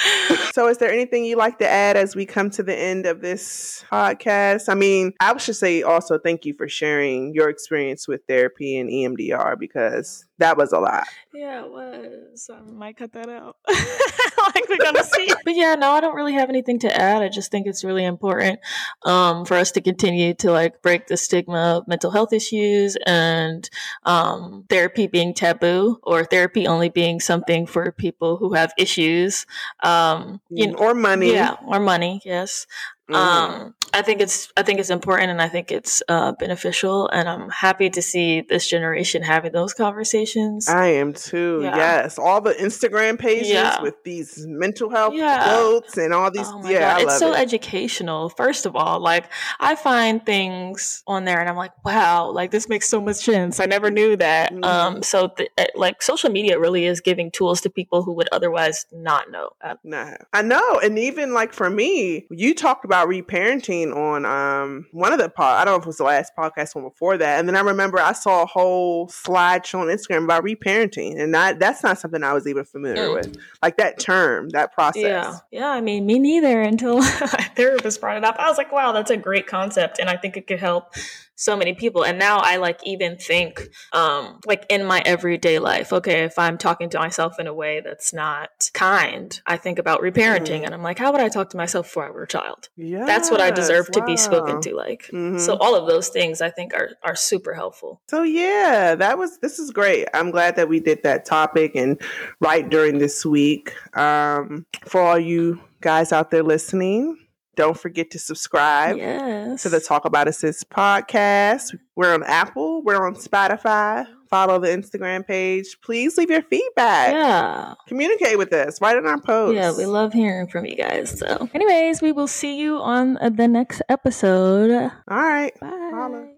so, 0.52 0.68
is 0.68 0.78
there 0.78 0.92
anything 0.92 1.24
you'd 1.24 1.38
like 1.38 1.58
to 1.58 1.68
add 1.68 1.96
as 1.96 2.14
we 2.14 2.26
come 2.26 2.50
to 2.50 2.62
the 2.62 2.76
end 2.76 3.06
of 3.06 3.20
this 3.20 3.84
podcast? 3.90 4.68
I 4.68 4.74
mean, 4.74 5.12
I 5.20 5.36
should 5.38 5.56
say 5.56 5.82
also 5.82 6.18
thank 6.18 6.44
you 6.44 6.54
for 6.54 6.68
sharing 6.68 7.34
your 7.34 7.48
experience 7.48 8.06
with 8.06 8.20
therapy 8.28 8.76
and 8.76 8.88
EMDR 8.88 9.58
because 9.58 10.26
that 10.38 10.56
was 10.56 10.72
a 10.72 10.78
lot. 10.78 11.04
Yeah, 11.34 11.64
it 11.64 11.70
was. 11.70 12.48
I 12.48 12.60
might 12.60 12.96
cut 12.96 13.12
that 13.14 13.28
out. 13.28 13.56
like 13.68 14.68
we're 14.68 14.78
gonna 14.78 15.02
see. 15.02 15.32
But 15.44 15.56
yeah, 15.56 15.74
no, 15.74 15.90
I 15.90 16.00
don't 16.00 16.14
really 16.14 16.32
have 16.34 16.48
anything 16.48 16.78
to 16.80 16.96
add. 16.96 17.22
I 17.22 17.28
just 17.28 17.50
think 17.50 17.66
it's 17.66 17.84
really 17.84 18.04
important 18.04 18.60
um, 19.04 19.44
for 19.44 19.56
us 19.56 19.72
to 19.72 19.80
continue 19.80 20.32
to 20.34 20.52
like 20.52 20.80
break 20.80 21.08
the 21.08 21.16
stigma 21.16 21.78
of 21.78 21.88
mental 21.88 22.10
health 22.12 22.32
issues 22.32 22.96
and 23.04 23.68
um, 24.04 24.64
therapy 24.68 25.06
being 25.06 25.34
taboo 25.34 25.98
or 26.02 26.24
therapy 26.24 26.66
only 26.66 26.88
being 26.88 27.20
something 27.20 27.66
for 27.66 27.90
people 27.92 28.36
who 28.36 28.54
have 28.54 28.72
issues. 28.78 29.44
Um, 29.82 30.40
you 30.50 30.68
know, 30.68 30.78
or 30.78 30.94
money. 30.94 31.32
Yeah, 31.32 31.56
or 31.66 31.80
money. 31.80 32.22
Yes. 32.24 32.66
Mm-hmm. 33.10 33.14
Um, 33.14 33.74
I 33.92 34.00
think 34.02 34.20
it's 34.22 34.50
I 34.56 34.62
think 34.62 34.80
it's 34.80 34.88
important 34.88 35.30
and 35.30 35.42
I 35.42 35.48
think 35.48 35.70
it's 35.70 36.02
uh, 36.08 36.32
beneficial 36.32 37.08
and 37.08 37.28
I'm 37.28 37.50
happy 37.50 37.90
to 37.90 38.00
see 38.00 38.40
this 38.40 38.66
generation 38.66 39.22
having 39.22 39.52
those 39.52 39.74
conversations. 39.74 40.68
I 40.68 40.86
am 40.86 41.12
too. 41.12 41.60
Yeah. 41.62 41.76
Yes, 41.76 42.18
all 42.18 42.40
the 42.40 42.54
Instagram 42.54 43.18
pages 43.18 43.50
yeah. 43.50 43.80
with 43.82 44.02
these 44.02 44.46
mental 44.48 44.88
health 44.88 45.14
yeah. 45.14 45.44
quotes 45.44 45.98
and 45.98 46.14
all 46.14 46.30
these. 46.30 46.46
Oh 46.48 46.66
yeah, 46.68 46.98
it's 46.98 47.18
so 47.18 47.32
it. 47.32 47.38
educational. 47.38 48.30
First 48.30 48.64
of 48.64 48.74
all, 48.74 49.00
like 49.00 49.30
I 49.60 49.74
find 49.74 50.24
things 50.24 51.02
on 51.06 51.24
there 51.24 51.38
and 51.38 51.48
I'm 51.48 51.56
like, 51.56 51.72
wow, 51.84 52.30
like 52.30 52.50
this 52.52 52.70
makes 52.70 52.88
so 52.88 53.02
much 53.02 53.16
sense. 53.16 53.60
I 53.60 53.66
never 53.66 53.90
knew 53.90 54.16
that. 54.16 54.50
Mm-hmm. 54.50 54.64
Um, 54.64 55.02
so 55.02 55.28
th- 55.28 55.50
eh, 55.58 55.66
like 55.74 56.02
social 56.02 56.30
media 56.30 56.58
really 56.58 56.86
is 56.86 57.02
giving 57.02 57.30
tools 57.30 57.60
to 57.60 57.70
people 57.70 58.02
who 58.02 58.14
would 58.14 58.28
otherwise 58.32 58.86
not 58.92 59.30
know. 59.30 59.50
Nah, 59.84 60.14
I 60.32 60.40
know, 60.40 60.80
and 60.82 60.98
even 60.98 61.34
like 61.34 61.52
for 61.52 61.68
me, 61.68 62.26
you 62.30 62.54
talked 62.54 62.84
about 62.86 62.93
reparenting 63.02 63.94
on 63.94 64.24
um 64.24 64.86
one 64.92 65.12
of 65.12 65.18
the 65.18 65.28
pod. 65.28 65.60
I 65.60 65.64
don't 65.64 65.74
know 65.74 65.78
if 65.78 65.84
it 65.84 65.86
was 65.86 65.98
the 65.98 66.04
last 66.04 66.32
podcast 66.36 66.74
one 66.74 66.84
before 66.84 67.16
that. 67.18 67.38
And 67.38 67.48
then 67.48 67.56
I 67.56 67.60
remember 67.60 67.98
I 67.98 68.12
saw 68.12 68.42
a 68.42 68.46
whole 68.46 69.08
slideshow 69.08 69.80
on 69.80 69.88
Instagram 69.88 70.24
about 70.24 70.44
reparenting, 70.44 71.20
and 71.20 71.34
that 71.34 71.58
that's 71.58 71.82
not 71.82 71.98
something 71.98 72.22
I 72.22 72.32
was 72.32 72.46
even 72.46 72.64
familiar 72.64 73.08
mm. 73.08 73.14
with. 73.14 73.36
Like 73.62 73.76
that 73.78 73.98
term, 73.98 74.50
that 74.50 74.72
process. 74.72 75.02
Yeah, 75.02 75.38
yeah. 75.50 75.68
I 75.68 75.80
mean, 75.80 76.06
me 76.06 76.18
neither 76.18 76.62
until 76.62 76.98
my 77.00 77.50
therapist 77.56 78.00
brought 78.00 78.16
it 78.16 78.24
up. 78.24 78.36
I 78.38 78.48
was 78.48 78.58
like, 78.58 78.72
wow, 78.72 78.92
that's 78.92 79.10
a 79.10 79.16
great 79.16 79.46
concept, 79.46 79.98
and 79.98 80.08
I 80.08 80.16
think 80.16 80.36
it 80.36 80.46
could 80.46 80.60
help 80.60 80.94
so 81.36 81.56
many 81.56 81.74
people 81.74 82.04
and 82.04 82.18
now 82.18 82.38
i 82.38 82.56
like 82.56 82.80
even 82.84 83.16
think 83.16 83.68
um 83.92 84.38
like 84.46 84.64
in 84.68 84.84
my 84.84 85.02
everyday 85.04 85.58
life 85.58 85.92
okay 85.92 86.24
if 86.24 86.38
i'm 86.38 86.56
talking 86.56 86.88
to 86.88 86.98
myself 86.98 87.38
in 87.38 87.46
a 87.46 87.54
way 87.54 87.80
that's 87.84 88.12
not 88.12 88.50
kind 88.72 89.40
i 89.46 89.56
think 89.56 89.78
about 89.78 90.00
reparenting 90.00 90.60
mm. 90.60 90.64
and 90.64 90.74
i'm 90.74 90.82
like 90.82 90.98
how 90.98 91.10
would 91.10 91.20
i 91.20 91.28
talk 91.28 91.50
to 91.50 91.56
myself 91.56 91.86
before 91.86 92.06
i 92.06 92.10
were 92.10 92.22
a 92.22 92.28
child 92.28 92.68
yeah 92.76 93.04
that's 93.04 93.30
what 93.30 93.40
i 93.40 93.50
deserve 93.50 93.88
wow. 93.92 94.00
to 94.00 94.06
be 94.06 94.16
spoken 94.16 94.60
to 94.60 94.74
like 94.74 95.02
mm-hmm. 95.12 95.38
so 95.38 95.56
all 95.56 95.74
of 95.74 95.88
those 95.88 96.08
things 96.08 96.40
i 96.40 96.50
think 96.50 96.72
are 96.74 96.90
are 97.02 97.16
super 97.16 97.54
helpful 97.54 98.00
so 98.08 98.22
yeah 98.22 98.94
that 98.94 99.18
was 99.18 99.38
this 99.38 99.58
is 99.58 99.70
great 99.70 100.06
i'm 100.14 100.30
glad 100.30 100.56
that 100.56 100.68
we 100.68 100.78
did 100.78 101.02
that 101.02 101.24
topic 101.24 101.72
and 101.74 102.00
right 102.40 102.68
during 102.70 102.98
this 102.98 103.26
week 103.26 103.74
um 103.96 104.64
for 104.84 105.00
all 105.00 105.18
you 105.18 105.60
guys 105.80 106.12
out 106.12 106.30
there 106.30 106.42
listening 106.42 107.18
don't 107.56 107.78
forget 107.78 108.10
to 108.12 108.18
subscribe 108.18 108.96
yes. 108.96 109.62
to 109.62 109.68
the 109.68 109.80
Talk 109.80 110.04
About 110.04 110.28
It 110.28 110.34
Sis 110.34 110.64
podcast. 110.64 111.76
We're 111.96 112.14
on 112.14 112.22
Apple, 112.24 112.82
we're 112.82 113.06
on 113.06 113.14
Spotify. 113.14 114.06
Follow 114.28 114.58
the 114.58 114.68
Instagram 114.68 115.24
page. 115.24 115.80
Please 115.80 116.18
leave 116.18 116.30
your 116.30 116.42
feedback. 116.42 117.12
Yeah. 117.12 117.74
Communicate 117.86 118.36
with 118.36 118.52
us. 118.52 118.80
Write 118.80 118.96
in 118.96 119.06
our 119.06 119.20
post. 119.20 119.54
Yeah, 119.54 119.76
we 119.76 119.86
love 119.86 120.12
hearing 120.12 120.48
from 120.48 120.66
you 120.66 120.74
guys. 120.74 121.16
So, 121.16 121.48
anyways, 121.54 122.02
we 122.02 122.10
will 122.10 122.26
see 122.26 122.58
you 122.58 122.78
on 122.78 123.14
the 123.14 123.46
next 123.46 123.82
episode. 123.88 124.72
All 124.72 124.90
right. 125.16 125.52
Bye. 125.60 125.90
Holla. 125.94 126.33